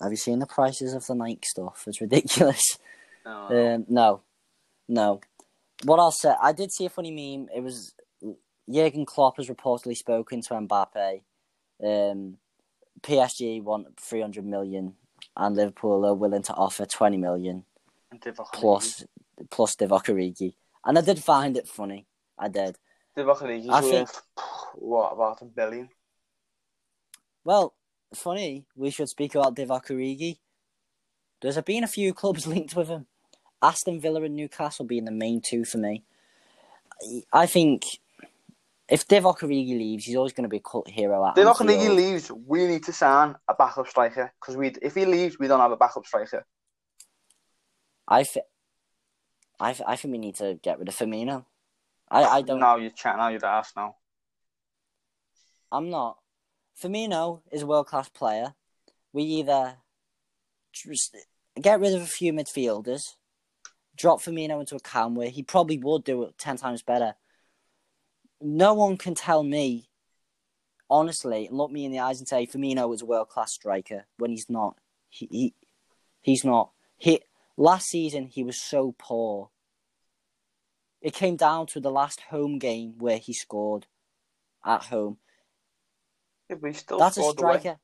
Have 0.01 0.11
you 0.11 0.17
seen 0.17 0.39
the 0.39 0.45
prices 0.47 0.93
of 0.93 1.05
the 1.05 1.15
Nike 1.15 1.45
stuff? 1.45 1.83
It's 1.87 2.01
ridiculous. 2.01 2.77
No, 3.23 3.47
Um, 3.75 3.85
no, 3.87 4.21
no. 4.87 5.21
What 5.83 5.99
I'll 5.99 6.09
say, 6.11 6.33
I 6.41 6.53
did 6.53 6.71
see 6.71 6.85
a 6.87 6.89
funny 6.89 7.11
meme. 7.11 7.49
It 7.55 7.61
was 7.61 7.93
Jurgen 8.67 9.05
Klopp 9.05 9.37
has 9.37 9.47
reportedly 9.47 9.95
spoken 9.95 10.41
to 10.41 10.55
Mbappe. 10.55 11.21
Um, 11.83 12.37
PSG 13.03 13.61
want 13.61 13.99
three 13.99 14.21
hundred 14.21 14.45
million, 14.47 14.95
and 15.37 15.55
Liverpool 15.55 16.03
are 16.03 16.15
willing 16.15 16.41
to 16.43 16.53
offer 16.55 16.87
twenty 16.87 17.17
million 17.17 17.63
and 18.11 18.19
plus 18.53 19.03
plus 19.51 19.75
Divock 19.75 20.05
Origi. 20.07 20.55
And 20.83 20.97
I 20.97 21.01
did 21.01 21.23
find 21.23 21.55
it 21.57 21.67
funny. 21.67 22.07
I 22.39 22.47
did. 22.47 22.77
Divock 23.15 23.37
Origi's 23.43 23.69
I 23.69 23.81
think- 23.81 23.93
worth 24.09 24.21
what 24.73 25.11
about 25.13 25.41
a 25.43 25.45
billion? 25.45 25.89
Well, 27.43 27.75
funny. 28.15 28.65
We 28.75 28.89
should 28.89 29.09
speak 29.09 29.35
about 29.35 29.55
Divock 29.55 29.87
Origi. 29.87 30.37
There's 31.41 31.59
been 31.61 31.83
a 31.83 31.87
few 31.87 32.13
clubs 32.13 32.45
linked 32.53 32.75
with 32.75 32.87
him. 32.87 33.07
Aston 33.61 33.99
Villa 33.99 34.23
and 34.23 34.35
Newcastle 34.35 34.85
being 34.85 35.05
the 35.05 35.11
main 35.11 35.41
two 35.41 35.65
for 35.65 35.77
me. 35.77 36.03
I 37.31 37.45
think 37.45 37.85
if 38.89 39.07
Divock 39.07 39.39
Origi 39.39 39.77
leaves, 39.77 40.05
he's 40.05 40.15
always 40.15 40.33
going 40.33 40.43
to 40.43 40.49
be 40.49 40.57
a 40.57 40.61
cult 40.61 40.89
hero. 40.89 41.25
At 41.25 41.35
Divock. 41.35 41.57
Origi 41.57 41.95
leaves, 41.95 42.31
we 42.31 42.67
need 42.67 42.83
to 42.83 42.93
sign 42.93 43.35
a 43.47 43.53
backup 43.53 43.87
striker 43.87 44.33
because 44.39 44.57
we 44.57 44.73
if 44.81 44.95
he 44.95 45.05
leaves, 45.05 45.37
we 45.39 45.47
don't 45.47 45.59
have 45.59 45.71
a 45.71 45.77
backup 45.77 46.05
striker. 46.05 46.45
I, 48.07 48.23
th- 48.23 48.45
I, 49.59 49.73
th- 49.73 49.87
I 49.87 49.95
think 49.95 50.11
we 50.11 50.17
need 50.17 50.35
to 50.35 50.59
get 50.61 50.79
rid 50.79 50.89
of 50.89 50.95
Firmino. 50.95 51.45
I, 52.09 52.23
I 52.23 52.41
don't. 52.41 52.59
Now 52.59 52.75
you're 52.75 52.89
chatting. 52.91 53.19
Now 53.19 53.29
you're 53.29 53.45
ass 53.45 53.71
now. 53.75 53.95
I'm 55.71 55.89
not. 55.89 56.17
Firmino 56.79 57.41
is 57.51 57.61
a 57.61 57.67
world 57.67 57.87
class 57.87 58.09
player. 58.09 58.53
We 59.13 59.23
either 59.23 59.77
get 61.61 61.79
rid 61.79 61.93
of 61.93 62.01
a 62.01 62.07
few 62.07 62.33
midfielders, 62.33 63.01
drop 63.95 64.21
Firmino 64.21 64.59
into 64.59 64.75
a 64.75 64.79
cam 64.79 65.15
where 65.15 65.29
he 65.29 65.43
probably 65.43 65.77
would 65.77 66.03
do 66.03 66.23
it 66.23 66.37
ten 66.37 66.57
times 66.57 66.81
better. 66.81 67.15
No 68.39 68.73
one 68.73 68.97
can 68.97 69.13
tell 69.13 69.43
me, 69.43 69.89
honestly, 70.89 71.47
look 71.51 71.71
me 71.71 71.85
in 71.85 71.91
the 71.91 71.99
eyes 71.99 72.19
and 72.19 72.27
say 72.27 72.47
Firmino 72.47 72.93
is 72.93 73.01
a 73.01 73.05
world 73.05 73.29
class 73.29 73.53
striker 73.53 74.05
when 74.17 74.31
he's 74.31 74.49
not. 74.49 74.77
He, 75.09 75.27
he 75.31 75.53
he's 76.21 76.43
not. 76.43 76.71
He 76.97 77.21
last 77.57 77.87
season 77.87 78.27
he 78.27 78.43
was 78.43 78.59
so 78.59 78.95
poor. 78.97 79.49
It 81.01 81.13
came 81.13 81.35
down 81.35 81.65
to 81.67 81.79
the 81.79 81.91
last 81.91 82.21
home 82.21 82.59
game 82.59 82.95
where 82.99 83.17
he 83.17 83.33
scored 83.33 83.87
at 84.65 84.85
home. 84.85 85.17
Yeah, 86.51 86.57
but 86.61 86.67
he 86.67 86.73
still 86.73 86.99
That's 86.99 87.17
a 87.17 87.21
scored 87.21 87.39
away. 87.39 87.59
striker. 87.59 87.79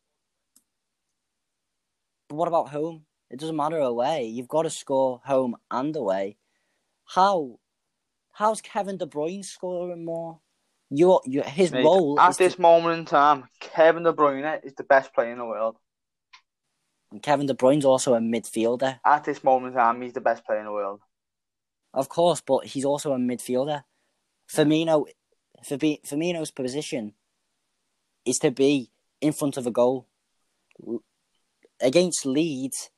But 2.30 2.36
what 2.36 2.48
about 2.50 2.70
home? 2.70 3.06
It 3.30 3.40
doesn't 3.40 3.56
matter 3.56 3.78
away. 3.80 4.26
You've 4.26 4.48
got 4.48 4.64
to 4.64 4.70
score 4.70 5.22
home 5.26 5.56
and 5.72 5.96
away. 5.96 6.38
How? 7.06 7.60
How's 8.34 8.62
Kevin 8.62 8.98
De 8.98 9.06
Bruyne 9.06 9.44
scoring 9.44 10.04
more? 10.06 10.40
Your, 10.90 11.22
your 11.26 11.44
his 11.44 11.72
Mate, 11.72 11.84
role 11.84 12.20
at 12.20 12.32
is 12.32 12.38
this 12.38 12.56
to, 12.56 12.62
moment 12.62 13.00
in 13.00 13.06
time, 13.06 13.46
Kevin 13.60 14.04
De 14.04 14.14
Bruyne 14.14 14.64
is 14.64 14.74
the 14.76 14.84
best 14.84 15.14
player 15.14 15.32
in 15.32 15.38
the 15.38 15.46
world. 15.46 15.76
and 17.12 17.22
Kevin 17.22 17.46
De 17.46 17.54
Bruyne's 17.54 17.84
also 17.84 18.14
a 18.14 18.20
midfielder, 18.20 19.00
At 19.06 19.26
this 19.26 19.44
moment 19.44 19.74
in 19.74 19.80
time, 19.80 20.02
he's 20.02 20.14
the 20.14 20.22
best 20.22 20.46
player 20.46 20.60
in 20.60 20.66
the 20.66 20.72
world. 20.72 21.02
of 21.94 22.08
course, 22.08 22.42
but 22.46 22.66
he's 22.66 22.86
also 22.86 23.12
a 23.12 23.18
midfielder. 23.18 23.84
Firmino, 24.50 25.06
Firmi- 25.66 26.02
Firmino's 26.08 26.52
position 26.52 27.14
is 28.28 28.40
to 28.40 28.52
be 28.52 28.90
in 29.22 29.34
front 29.34 29.58
of 29.58 29.66
a 29.66 29.72
goal. 29.72 30.08
Against 31.82 32.26
Leeds, 32.26 32.90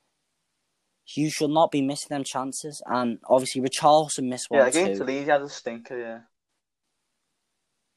you 1.14 1.30
should 1.30 1.50
not 1.50 1.70
be 1.70 1.82
missing 1.82 2.08
them 2.10 2.24
chances. 2.24 2.82
And 2.86 3.18
obviously, 3.28 3.60
Richarlison 3.60 4.24
missed 4.24 4.50
one 4.50 4.60
yeah, 4.60 4.66
against 4.66 5.00
too. 5.00 5.06
Leeds, 5.06 5.24
he 5.24 5.30
had 5.30 5.42
a 5.42 5.48
stinker. 5.48 5.98
Yeah, 5.98 6.18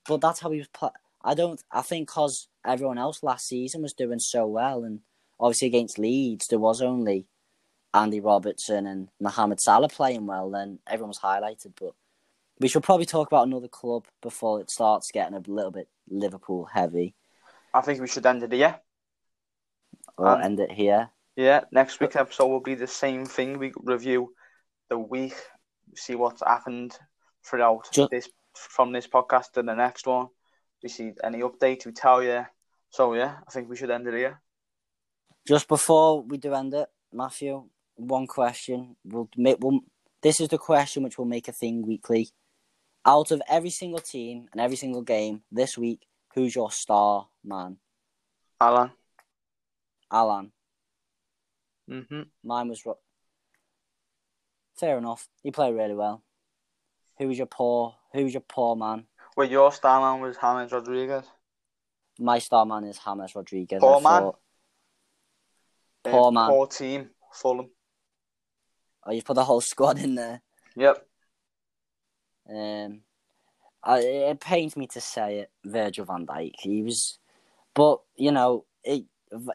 But 0.07 0.21
that's 0.21 0.39
how 0.39 0.51
he 0.51 0.59
was. 0.59 0.67
Pl- 0.67 0.93
I 1.23 1.33
don't. 1.33 1.61
I 1.71 1.81
think 1.81 2.09
because 2.09 2.47
everyone 2.65 2.97
else 2.97 3.23
last 3.23 3.47
season 3.47 3.81
was 3.81 3.93
doing 3.93 4.19
so 4.19 4.45
well, 4.45 4.83
and 4.83 4.99
obviously 5.39 5.67
against 5.67 5.99
Leeds 5.99 6.47
there 6.47 6.59
was 6.59 6.81
only 6.81 7.27
Andy 7.93 8.19
Robertson 8.19 8.87
and 8.87 9.09
Mohamed 9.19 9.61
Salah 9.61 9.89
playing 9.89 10.25
well. 10.25 10.49
Then 10.49 10.79
everyone 10.87 11.09
was 11.09 11.19
highlighted, 11.19 11.73
but 11.79 11.93
we 12.59 12.67
should 12.67 12.83
probably 12.83 13.05
talk 13.05 13.27
about 13.27 13.47
another 13.47 13.67
club 13.67 14.05
before 14.21 14.59
it 14.59 14.69
starts 14.69 15.11
getting 15.11 15.35
a 15.35 15.43
little 15.47 15.71
bit 15.71 15.87
Liverpool 16.09 16.65
heavy. 16.65 17.15
I 17.73 17.81
think 17.81 17.99
we 17.99 18.07
should 18.07 18.25
end 18.25 18.43
it 18.43 18.51
here. 18.51 18.79
Um, 20.17 20.41
end 20.41 20.59
it 20.59 20.71
here. 20.71 21.09
Yeah, 21.35 21.61
next 21.71 21.99
week's 21.99 22.15
episode 22.15 22.47
will 22.47 22.59
be 22.59 22.75
the 22.75 22.87
same 22.87 23.25
thing. 23.25 23.57
We 23.57 23.73
review 23.81 24.33
the 24.89 24.99
week, 24.99 25.35
see 25.95 26.15
what's 26.15 26.43
happened 26.45 26.97
throughout 27.43 27.89
Ju- 27.91 28.07
this 28.11 28.29
from 28.53 28.91
this 28.91 29.07
podcast 29.07 29.53
to 29.53 29.63
the 29.63 29.73
next 29.73 30.05
one. 30.05 30.27
We 30.83 30.89
see 30.89 31.13
any 31.23 31.39
updates, 31.39 31.85
we 31.85 31.91
tell 31.91 32.21
you. 32.21 32.45
So 32.91 33.15
yeah, 33.15 33.37
I 33.47 33.51
think 33.51 33.69
we 33.69 33.75
should 33.75 33.89
end 33.89 34.07
it 34.07 34.13
here. 34.13 34.41
Just 35.47 35.67
before 35.67 36.21
we 36.21 36.37
do 36.37 36.53
end 36.53 36.73
it, 36.75 36.87
Matthew, 37.11 37.65
one 37.95 38.27
question. 38.27 38.95
We'll 39.03 39.29
make. 39.35 39.57
We'll, 39.59 39.79
this 40.21 40.39
is 40.39 40.49
the 40.49 40.59
question 40.59 41.03
which 41.03 41.17
will 41.17 41.25
make 41.25 41.47
a 41.47 41.51
thing 41.51 41.85
weekly. 41.85 42.29
Out 43.05 43.31
of 43.31 43.41
every 43.49 43.71
single 43.71 43.99
team 43.99 44.47
and 44.51 44.61
every 44.61 44.77
single 44.77 45.01
game 45.01 45.41
this 45.51 45.77
week, 45.77 46.05
who's 46.35 46.55
your 46.55 46.71
star 46.71 47.27
man? 47.43 47.77
Allan. 48.59 48.91
Allan. 50.11 50.51
Mhm. 51.89 52.27
Mine 52.43 52.69
was. 52.69 52.85
Ro- 52.85 52.99
Fair 54.75 54.97
enough. 54.97 55.27
He 55.41 55.51
played 55.51 55.75
really 55.75 55.93
well. 55.95 56.23
Who 57.19 57.27
was 57.27 57.37
your 57.37 57.47
poor? 57.47 57.95
Who 58.13 58.23
was 58.23 58.33
your 58.33 58.41
poor 58.41 58.75
man? 58.75 59.05
Well, 59.35 59.47
your 59.49 59.71
star 59.71 59.99
man 60.01 60.21
was 60.21 60.37
James 60.37 60.71
Rodriguez. 60.71 61.25
My 62.19 62.39
star 62.39 62.65
man 62.65 62.83
is 62.85 62.99
James 63.03 63.35
Rodriguez. 63.35 63.79
Poor 63.79 63.97
I 63.97 63.99
man? 64.01 64.21
thought- 64.21 64.39
Uh, 66.05 66.11
Poor 66.11 66.31
man. 66.31 66.49
Poor 66.49 66.67
team. 66.67 67.09
Fulham. 67.33 67.69
Oh, 69.05 69.11
you 69.11 69.21
put 69.23 69.35
the 69.35 69.43
whole 69.45 69.61
squad 69.71 69.99
in 69.99 70.15
there. 70.15 70.41
Yep. 70.75 71.07
Um, 72.49 73.01
I, 73.83 73.99
it 73.99 74.39
pains 74.39 74.75
me 74.75 74.87
to 74.87 75.01
say 75.01 75.39
it, 75.39 75.51
Virgil 75.65 76.05
Van 76.05 76.25
Dijk. 76.25 76.53
He 76.59 76.83
was, 76.83 77.19
but 77.73 77.99
you 78.15 78.31
know, 78.31 78.65
it 78.83 79.05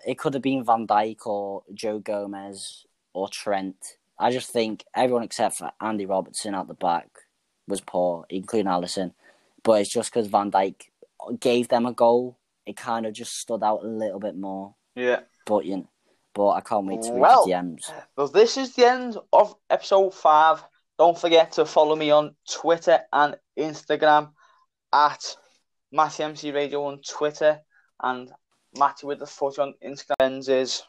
it 0.07 0.19
could 0.19 0.35
have 0.35 0.43
been 0.43 0.65
Van 0.65 0.87
Dijk 0.87 1.27
or 1.27 1.63
Joe 1.73 1.99
Gomez 1.99 2.87
or 3.13 3.29
Trent. 3.29 3.77
I 4.19 4.33
just 4.33 4.51
think 4.51 4.85
everyone 4.95 5.23
except 5.23 5.57
for 5.57 5.71
Andy 5.81 6.07
Robertson 6.07 6.55
at 6.55 6.67
the 6.67 6.75
back 6.75 7.09
was 7.69 7.81
poor, 7.81 8.25
including 8.29 8.71
Alisson. 8.71 9.13
But 9.63 9.83
it's 9.83 9.93
just 9.93 10.13
because 10.13 10.29
Van 10.29 10.51
Dijk 10.51 10.83
gave 11.39 11.69
them 11.69 11.87
a 11.87 11.93
goal, 11.93 12.39
it 12.67 12.77
kind 12.77 13.07
of 13.07 13.13
just 13.13 13.39
stood 13.39 13.63
out 13.63 13.85
a 13.85 13.87
little 13.87 14.21
bit 14.21 14.37
more. 14.37 14.75
Yeah. 14.95 15.21
But 15.47 15.65
you 15.65 15.79
know, 15.79 15.91
but 16.35 16.51
I 16.51 16.61
can't 16.61 16.87
wait 16.87 17.03
to 17.03 17.13
read 17.13 17.21
Well, 17.21 17.47
the 17.47 17.53
DMs. 17.53 17.93
Well, 18.17 18.29
this 18.29 18.57
is 18.57 18.75
the 18.75 18.87
end 18.87 19.17
of 19.33 19.55
episode 19.71 20.15
five. 20.15 20.63
Don't 20.99 21.19
forget 21.19 21.53
to 21.53 21.65
follow 21.65 21.95
me 21.95 22.11
on 22.11 22.35
Twitter 22.51 23.01
and 23.13 23.37
Instagram 23.59 24.33
at 24.93 25.37
Matthew 25.93 26.25
MC 26.25 26.51
Radio 26.51 26.85
on 26.85 27.01
Twitter 27.09 27.61
and 28.01 28.33
Matthew 28.79 29.09
with 29.09 29.19
the 29.19 29.27
foot 29.27 29.59
on 29.59 29.75
Instagram 29.85 30.49
is 30.49 30.83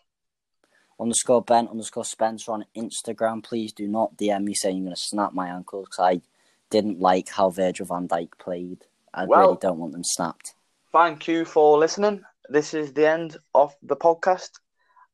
underscore 0.99 1.41
Ben 1.41 1.67
underscore 1.67 2.05
Spencer 2.05 2.51
on 2.51 2.65
Instagram. 2.75 3.43
Please 3.43 3.71
do 3.71 3.87
not 3.87 4.15
DM 4.17 4.43
me 4.43 4.53
saying 4.53 4.77
you're 4.77 4.85
going 4.85 4.95
to 4.95 5.01
snap 5.01 5.33
my 5.33 5.47
ankles 5.49 5.87
because 5.89 5.99
I 5.99 6.21
didn't 6.69 6.99
like 6.99 7.29
how 7.29 7.49
Virgil 7.49 7.85
van 7.85 8.07
Dijk 8.07 8.37
played. 8.37 8.85
I 9.13 9.25
Well- 9.25 9.39
really 9.41 9.57
don't 9.61 9.79
want 9.79 9.93
them 9.93 10.03
snapped. 10.03 10.55
thank 10.91 11.27
you 11.27 11.45
for 11.45 11.77
listening. 11.77 12.23
This 12.49 12.73
is 12.73 12.93
the 12.93 13.07
end 13.07 13.37
of 13.53 13.75
the 13.83 13.95
podcast. 13.95 14.59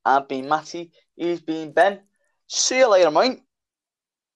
I've 0.06 0.28
been 0.28 0.48
Matty. 0.48 0.92
He's 1.16 1.42
been 1.42 1.72
Ben. 1.72 2.02
See 2.48 2.78
you 2.80 2.88
later, 2.90 3.12
mate. 3.12 3.44